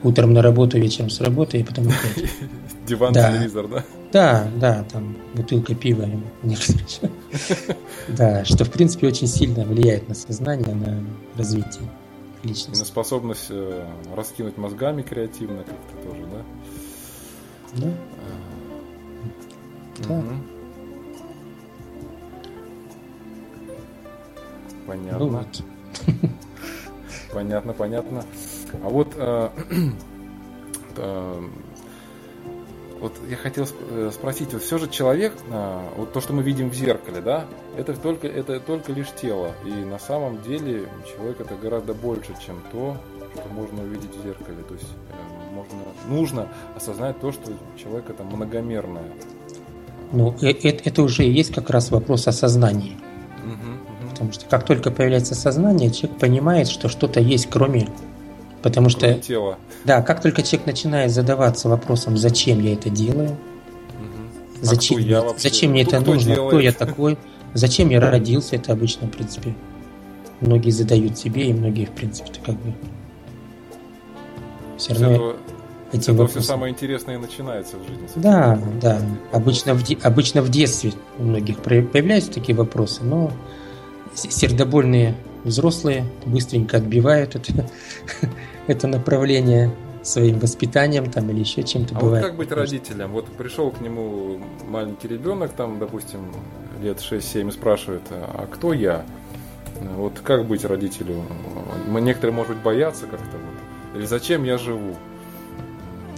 [0.05, 2.31] Утром на работу, вечером с работы, и потом опять.
[2.87, 3.33] Диван, да.
[3.33, 3.85] телевизор, да?
[4.13, 6.09] Да, да, там бутылка пива.
[8.09, 11.03] Да, что в принципе очень сильно влияет на сознание, на
[11.37, 11.89] развитие
[12.45, 12.79] личности.
[12.79, 16.43] на способность э, раскинуть мозгами креативно как-то тоже, да?
[17.77, 17.93] Да.
[20.09, 20.23] Да.
[24.87, 25.19] Понятно.
[25.19, 25.65] Ну, вот.
[27.33, 28.25] Понятно, понятно.
[28.83, 29.51] А вот э,
[30.97, 31.49] э,
[33.05, 36.71] вот я хотел э, спросить, вот все же человек, а, вот то, что мы видим
[36.71, 37.45] в зеркале, да,
[37.77, 39.53] это только, это только лишь тело.
[39.67, 42.97] И на самом деле человек это гораздо больше, чем то,
[43.35, 44.57] что можно увидеть в зеркале.
[44.67, 45.77] То есть э, можно,
[46.09, 49.13] нужно осознать то, что человек это многомерное.
[50.13, 52.97] Ну, это, это уже и есть как раз вопрос осознания.
[53.45, 54.11] Угу, угу.
[54.13, 57.89] Потому что как только появляется сознание, человек понимает, что что-то есть кроме
[58.65, 59.59] Потому что, тело.
[59.85, 64.63] да, как только человек начинает задаваться вопросом, зачем я это делаю, угу.
[64.63, 66.49] зачем, а я мне, зачем мне это нужно, делает?
[66.49, 67.19] кто я такой,
[67.53, 69.55] зачем я родился, это обычно, в принципе,
[70.41, 72.73] многие задают себе, и многие, в принципе, как бы
[74.79, 75.37] все равно этого,
[75.93, 76.39] эти вопросы...
[76.39, 78.09] все самое интересное начинается в жизни.
[78.17, 78.99] Да, да.
[79.31, 79.99] Обычно в, де...
[80.03, 83.31] обычно в детстве у многих появляются такие вопросы, но
[84.15, 87.69] сердобольные взрослые быстренько отбивают это,
[88.67, 89.71] это направление
[90.03, 92.23] своим воспитанием там или еще чем-то а бывает.
[92.23, 93.13] Вот как быть родителем?
[93.13, 94.39] Вот пришел к нему
[94.69, 96.31] маленький ребенок, там, допустим,
[96.83, 99.05] лет 6-7 и спрашивает, а кто я?
[99.97, 101.23] Вот как быть родителю?
[101.89, 103.99] Мы некоторые, может быть, боятся как-то вот.
[103.99, 104.95] Или зачем я живу?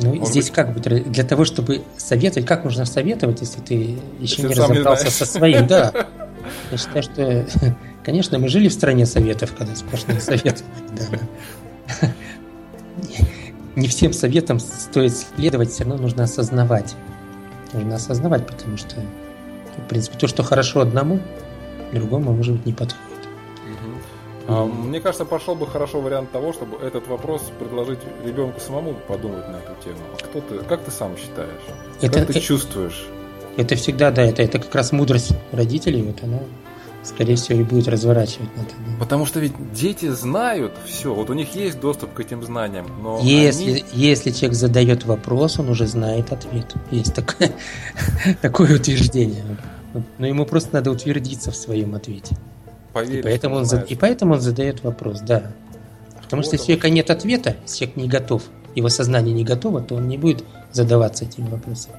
[0.01, 0.55] Ну, может здесь быть...
[0.55, 1.11] как быть?
[1.11, 3.74] Для того, чтобы советовать, как нужно советовать, если ты
[4.18, 5.92] еще если не разобрался не со своим, да.
[6.70, 7.47] Я считаю, что
[8.07, 10.62] Конечно, мы жили в стране советов, когда сплошные советы.
[13.76, 16.96] Не всем советам стоит следовать, все равно нужно осознавать.
[17.72, 18.96] Нужно осознавать, потому что,
[19.76, 21.20] в принципе, то, что хорошо одному,
[21.92, 23.04] другому, может быть, не подходит.
[24.48, 29.48] А, мне кажется, пошел бы хорошо вариант того, чтобы этот вопрос предложить ребенку самому подумать
[29.48, 29.98] на эту тему.
[30.14, 31.50] А кто ты, как ты сам считаешь?
[32.00, 33.06] Это, как ты это, чувствуешь?
[33.56, 36.38] Это всегда, да, это, это как раз мудрость родителей, вот она
[37.07, 38.74] скорее всего, и будет разворачивать на это.
[38.98, 43.20] Потому что ведь дети знают все, вот у них есть доступ к этим знаниям, но
[43.22, 43.84] если, они...
[43.92, 46.74] если человек задает вопрос, он уже знает ответ.
[46.90, 47.52] Есть такое,
[48.42, 49.44] такое утверждение.
[50.18, 52.36] Но ему просто надо утвердиться в своем ответе.
[52.92, 53.90] Поверить, и, поэтому он, зад...
[53.90, 55.52] и поэтому он задает вопрос, да.
[56.22, 58.42] Потому вот что если человека нет ответа, если человек не готов,
[58.74, 61.92] его сознание не готово, то он не будет задаваться этим вопросом.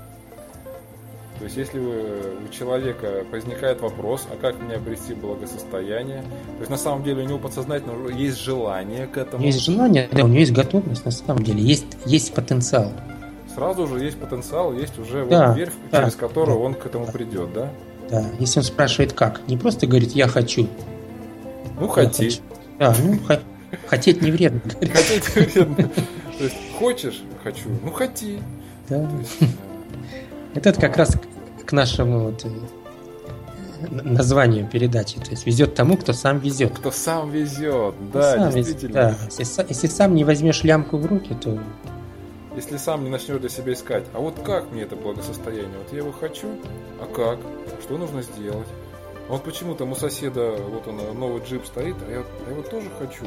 [1.39, 6.77] То есть, если у человека возникает вопрос, а как мне обрести благосостояние, то есть на
[6.77, 9.43] самом деле у него подсознательно есть желание к этому.
[9.43, 12.91] Есть желание, да, у него есть готовность на самом деле, есть, есть потенциал.
[13.53, 16.85] Сразу же есть потенциал, есть уже да, вот дверь, да, через которую да, он к
[16.85, 17.69] этому да, придет, да?
[18.09, 20.67] Да, если он спрашивает как, не просто говорит «я хочу».
[21.79, 22.41] Ну, хотеть.
[22.79, 23.19] Да, ну,
[23.87, 24.61] хотеть не вредно.
[24.71, 25.89] Хотеть не вредно.
[26.37, 27.21] То есть, хочешь?
[27.43, 27.69] Хочу.
[27.83, 28.39] Ну, хоти.
[28.89, 29.09] Да.
[30.63, 31.15] Это как раз
[31.65, 32.49] к нашему вот э,
[33.91, 35.19] названию передачи.
[35.19, 36.73] То есть везет тому, кто сам везет.
[36.77, 39.09] Кто сам везет, да, сам действительно.
[39.09, 39.35] Везет, да.
[39.37, 41.59] Если, если сам не возьмешь лямку в руки, то...
[42.55, 45.77] Если сам не начнешь для себя искать, а вот как мне это благосостояние?
[45.77, 46.47] Вот я его хочу,
[46.99, 47.37] а как?
[47.83, 48.67] Что нужно сделать?
[49.29, 52.63] А вот почему там у соседа вот он новый джип стоит, а я, я его
[52.63, 53.25] тоже хочу.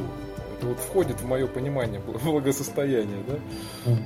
[0.57, 3.91] Это вот входит в мое понимание благосостояния, да?
[3.91, 3.99] Угу.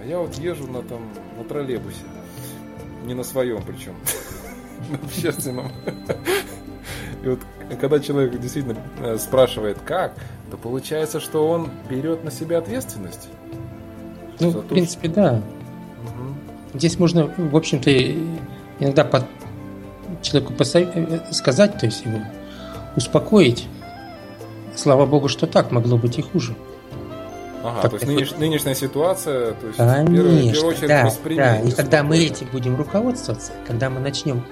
[0.00, 2.00] А я вот езжу на там на троллейбусе.
[3.04, 3.94] Не на своем причем.
[4.90, 5.70] На общественном.
[7.22, 7.40] И вот
[7.80, 10.14] когда человек действительно э, спрашивает как,
[10.50, 13.28] то получается, что он берет на себя ответственность.
[14.40, 15.14] Ну, в принципе, что...
[15.14, 15.32] да.
[15.34, 16.78] Угу.
[16.78, 17.90] Здесь можно, в общем-то,
[18.80, 19.24] иногда под
[20.20, 20.82] человеку посов...
[20.94, 22.18] Э, сказать, то есть его
[22.96, 23.68] успокоить.
[24.74, 26.56] Слава богу, что так могло быть и хуже.
[27.62, 30.88] Ага, так, то есть нынеш, нынешняя ситуация, то есть Конечно, в первую, в первую очередь
[30.88, 31.60] да, да.
[31.60, 34.44] И когда мы этим будем руководствоваться, когда мы начнем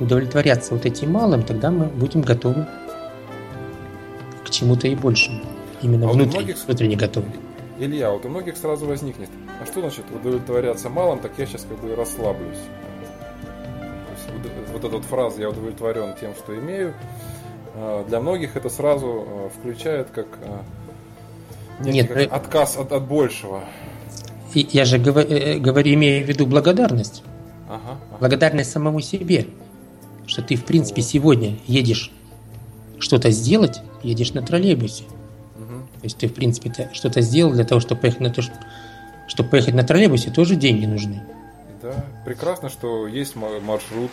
[0.00, 2.66] удовлетворяться вот этим малым, тогда мы будем готовы
[4.44, 5.40] к чему-то и большему.
[5.82, 7.26] Именно а внутренне, многих, внутренне готовы.
[7.78, 9.28] Илья, вот у многих сразу возникнет,
[9.62, 12.58] а что значит удовлетворяться малым, так я сейчас как бы расслаблюсь.
[13.80, 16.94] То есть, вот эта вот фраза «я удовлетворен тем, что имею»,
[17.74, 20.64] а, для многих это сразу а, включает как а,
[21.80, 23.64] нет, Нет отказ от, от большего.
[24.54, 27.22] Я же говорю, э, говорю, имею в виду благодарность.
[27.68, 28.18] Ага, ага.
[28.20, 29.46] Благодарность самому себе.
[30.26, 31.08] Что ты, в принципе, вот.
[31.08, 32.12] сегодня едешь
[32.98, 35.04] что-то сделать, едешь на троллейбусе.
[35.04, 35.74] Угу.
[36.00, 38.42] То есть ты, в принципе, что-то сделал для того, чтобы поехать на то,
[39.26, 41.22] чтобы поехать на троллейбусе, тоже деньги нужны.
[41.82, 44.10] Да, прекрасно, что есть маршрут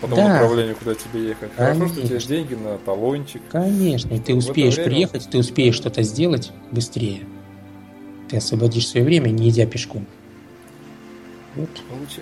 [0.00, 0.28] по тому да.
[0.28, 1.52] направлению, куда тебе ехать.
[1.54, 1.86] Конечно.
[1.86, 3.42] Хорошо, что у тебя есть деньги на талончик.
[3.50, 4.90] Конечно, и ты успеешь время...
[4.90, 7.20] приехать, ты успеешь что-то сделать быстрее.
[8.28, 10.06] Ты освободишь свое время, не идя пешком.
[11.54, 11.70] Вот.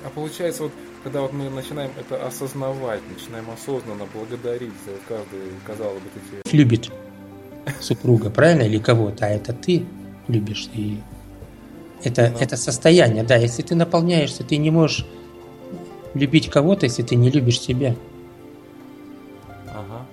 [0.04, 0.72] А получается, вот
[1.02, 6.08] когда вот мы начинаем это осознавать, начинаем осознанно благодарить за каждый, казалось бы,
[6.44, 6.56] эти...
[6.56, 6.90] Любит
[7.80, 9.84] супруга, правильно, или кого-то, а это ты
[10.28, 10.98] любишь, и
[12.04, 12.38] Это, Но...
[12.38, 13.36] это состояние, да.
[13.36, 15.06] Если ты наполняешься, ты не можешь
[16.12, 17.96] любить кого-то, если ты не любишь себя.
[19.68, 20.06] Ага.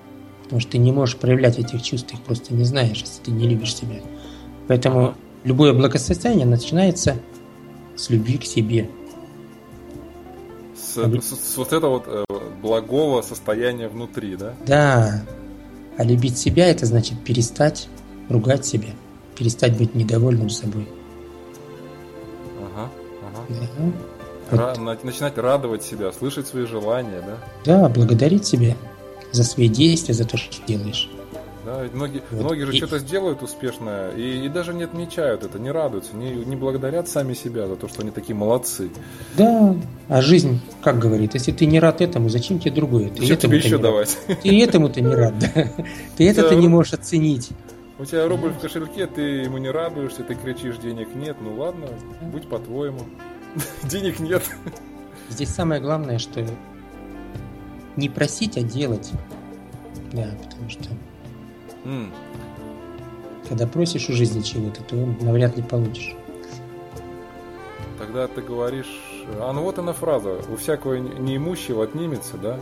[0.44, 3.32] Потому что ты не можешь проявлять этих чувств, ты их просто не знаешь, если ты
[3.32, 4.00] не любишь себя.
[4.68, 5.16] Поэтому ага.
[5.44, 7.18] любое благосостояние начинается
[7.96, 8.90] с любви к себе.
[10.76, 12.24] С, а с, с вот этого вот э,
[12.62, 14.54] благого состояния внутри, да?
[14.66, 15.26] Да.
[15.98, 17.90] А любить себя это значит перестать
[18.30, 18.90] ругать себя,
[19.38, 20.88] перестать быть недовольным собой.
[24.52, 25.04] Вот.
[25.04, 27.38] Начинать радовать себя, слышать свои желания, да?
[27.64, 28.76] Да, благодарить себя
[29.32, 31.10] за свои действия, за то, что делаешь.
[31.64, 32.42] Да, многие, вот.
[32.42, 32.78] многие же и...
[32.78, 37.36] что-то сделают успешно и, и даже не отмечают это, не радуются, не, не благодарят сами
[37.36, 38.90] себя за то, что они такие молодцы.
[39.38, 39.76] Да,
[40.08, 43.10] а жизнь, как говорит, если ты не рад этому, зачем тебе другое?
[43.10, 44.18] Ты зачем тебе еще давать?
[44.28, 44.42] Рад.
[44.42, 45.72] Ты этому-то не рад, да.
[46.18, 47.50] Ты это ты не можешь оценить.
[48.02, 51.38] У тебя рубль в кошельке, ты ему не радуешься, ты кричишь, денег нет.
[51.40, 51.88] Ну ладно,
[52.20, 53.02] будь по-твоему.
[53.84, 54.42] Денег нет.
[55.30, 56.44] Здесь самое главное, что
[57.98, 59.12] не просить, а делать.
[60.14, 60.86] Да, потому что
[61.84, 62.12] Mm.
[63.50, 66.16] Когда просишь у жизни чего-то, то навряд ли получишь.
[67.98, 72.60] Тогда ты говоришь, а ну вот она фраза, у всякого неимущего отнимется, да,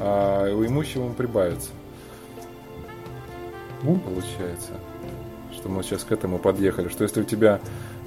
[0.00, 1.70] а у имущего он прибавится.
[3.82, 3.96] Ну?
[3.96, 4.72] Получается,
[5.52, 7.60] что мы сейчас к этому подъехали, что если у тебя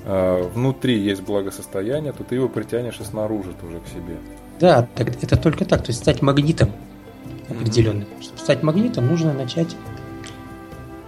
[0.05, 4.17] э, внутри есть благосостояние, то ты его притянешь и снаружи тоже к себе.
[4.59, 6.71] Да, так, это только так, то есть стать магнитом
[7.49, 8.03] определенным.
[8.03, 8.23] Mm-hmm.
[8.23, 9.75] Чтобы стать магнитом, нужно начать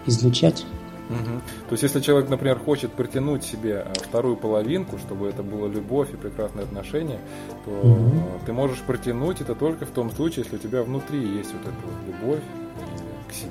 [0.05, 0.65] излучать.
[1.09, 1.41] Угу.
[1.67, 6.13] То есть, если человек, например, хочет притянуть себе э, вторую половинку, чтобы это было любовь
[6.13, 7.19] и прекрасные отношения,
[7.65, 8.21] то угу.
[8.45, 11.75] ты можешь притянуть это только в том случае, если у тебя внутри есть вот эта
[11.83, 12.43] вот любовь.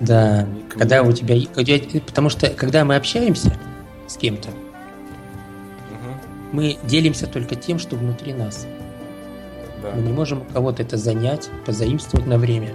[0.00, 1.36] Да, когда у тебя,
[2.06, 3.56] потому что когда мы общаемся
[4.06, 4.56] с кем-то, угу.
[6.52, 8.66] мы делимся только тем, что внутри нас.
[9.82, 9.92] Да.
[9.94, 12.74] Мы не можем у кого-то это занять, позаимствовать на время.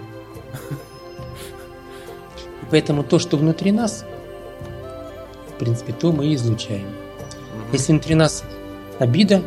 [2.69, 4.03] Поэтому то, что внутри нас,
[5.49, 6.87] в принципе, то мы и излучаем.
[6.87, 7.73] Угу.
[7.73, 8.43] Если внутри нас
[8.99, 9.41] обида,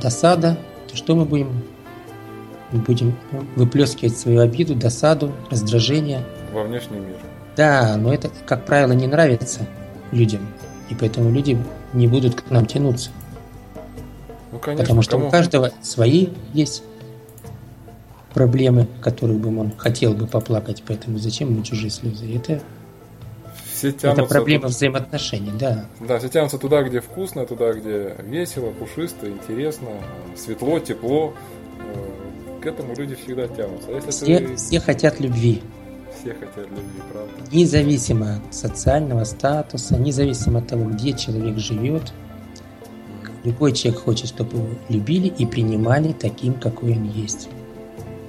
[0.00, 0.58] досада,
[0.90, 1.62] то что мы будем?
[2.72, 3.16] Мы будем
[3.54, 6.24] выплескивать свою обиду, досаду, раздражение.
[6.56, 7.16] Во внешний мир.
[7.54, 9.66] Да, но это, как правило, не нравится
[10.10, 10.48] людям.
[10.88, 11.58] И поэтому люди
[11.92, 13.10] не будут к нам тянуться.
[14.52, 15.28] Ну, конечно, Потому что кому...
[15.28, 16.82] у каждого свои есть
[18.32, 22.34] проблемы, которых бы он хотел бы поплакать, поэтому зачем ему чужие слезы?
[22.34, 22.62] Это,
[23.74, 25.84] все это проблема туда, взаимоотношений, да.
[26.00, 29.88] Да, все тянутся туда, где вкусно, туда, где весело, пушисто, интересно,
[30.34, 31.34] светло, тепло.
[31.80, 33.88] Э, к этому люди всегда тянутся.
[33.88, 34.56] А если все, ты...
[34.56, 35.62] все хотят любви.
[36.26, 37.30] Все хотят любви, правда.
[37.52, 42.12] Независимо от социального статуса, независимо от того, где человек живет,
[43.44, 47.48] любой человек хочет, чтобы его любили и принимали таким, какой он есть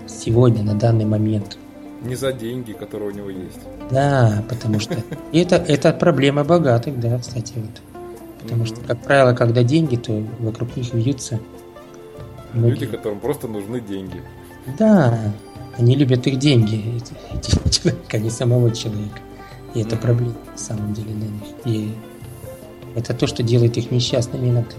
[0.05, 1.57] сегодня, на данный момент.
[2.03, 3.61] Не за деньги, которые у него есть.
[3.89, 4.95] Да, потому что
[5.33, 7.81] это, это проблема богатых, да, кстати, вот.
[8.43, 11.39] Потому что, как правило, когда деньги, то вокруг них вьются
[12.53, 12.73] многие.
[12.73, 14.21] Люди, которым просто нужны деньги.
[14.77, 15.17] Да,
[15.77, 19.19] они любят их деньги, эти, эти человека, а не самого человека.
[19.73, 21.43] И это проблема на самом деле для них.
[21.65, 21.91] И
[22.95, 24.75] это то, что делает их несчастными иногда.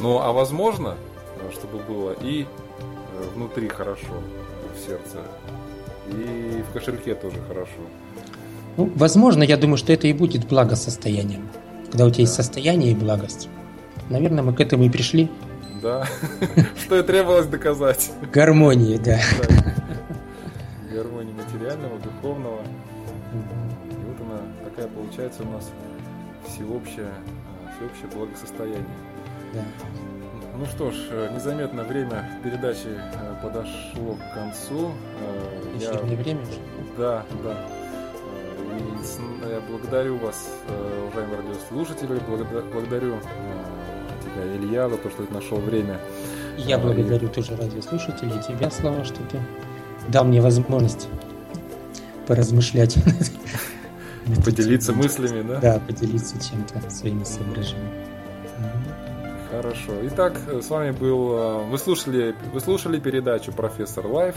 [0.00, 0.96] Ну, а возможно,
[1.52, 2.46] чтобы было и
[3.34, 4.22] внутри хорошо,
[4.74, 5.18] в сердце.
[6.08, 7.80] И в кошельке тоже хорошо.
[8.76, 11.48] Ну, возможно, я думаю, что это и будет благосостоянием.
[11.90, 12.22] Когда у тебя да.
[12.22, 13.48] есть состояние и благость.
[14.08, 15.28] Наверное, мы к этому и пришли.
[15.82, 16.06] Да.
[16.76, 18.12] Что и требовалось доказать.
[18.32, 19.18] Гармонии, да.
[20.92, 22.60] Гармонии материального, духовного.
[22.62, 25.70] И вот она такая получается у нас
[26.46, 28.84] всеобщее, а, всеобщее благосостояние.
[29.54, 29.64] Да.
[30.56, 34.92] Ну что ж, э, незаметно время передачи э, подошло к концу.
[35.20, 36.16] Э, Эфирное я...
[36.16, 36.58] время уже?
[36.98, 37.56] Да, да.
[38.76, 40.48] И я благодарю вас,
[41.08, 42.20] уважаемые радиослушатели,
[42.72, 43.16] благодарю
[44.34, 45.98] тебя, Илья, за то, что ты нашел время.
[46.56, 47.30] Я благодарю и...
[47.30, 49.40] тоже радиослушателей и тебя, Слава, что ты
[50.08, 51.08] дал мне возможность
[52.26, 52.96] поразмышлять.
[54.44, 55.60] Поделиться мыслями, да?
[55.60, 58.10] Да, поделиться чем-то, своими соображениями.
[59.50, 59.92] Хорошо.
[60.04, 61.32] Итак, с вами был...
[61.32, 64.36] Э, вы слушали, вы слушали передачу «Профессор Лайф»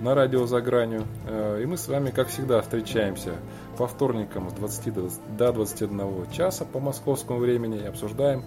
[0.00, 1.04] на радио «За гранью».
[1.26, 3.32] Э, и мы с вами, как всегда, встречаемся
[3.76, 4.94] по вторникам с 20
[5.36, 8.44] до 21 часа по московскому времени и обсуждаем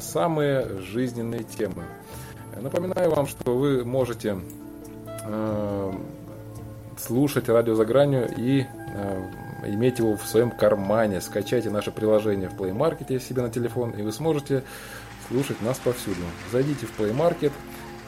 [0.00, 1.84] самые жизненные темы.
[2.60, 4.36] Напоминаю вам, что вы можете
[6.98, 8.66] слушать радио «За гранью» и
[9.66, 11.20] иметь его в своем кармане.
[11.20, 14.62] Скачайте наше приложение в Play Market себе на телефон, и вы сможете
[15.28, 16.20] слушать нас повсюду.
[16.52, 17.52] Зайдите в Play Market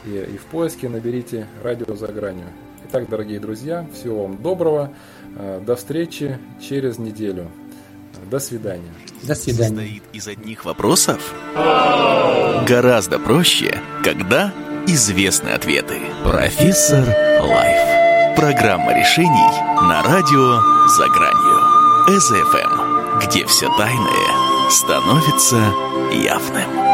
[0.04, 2.46] и, и в поиске наберите «Радио за гранью».
[2.88, 4.92] Итак, дорогие друзья, всего вам доброго.
[5.36, 7.50] Э, до встречи через неделю.
[8.30, 8.92] До свидания.
[9.22, 9.68] До свидания.
[9.68, 11.20] Состоит из одних вопросов?
[12.66, 14.52] Гораздо проще, когда
[14.86, 16.00] известны ответы.
[16.24, 17.04] Профессор
[17.40, 18.36] Лайф.
[18.36, 21.76] Программа решений на радио «За гранью».
[22.20, 25.72] СФМ, где все тайное становится
[26.12, 26.85] явным.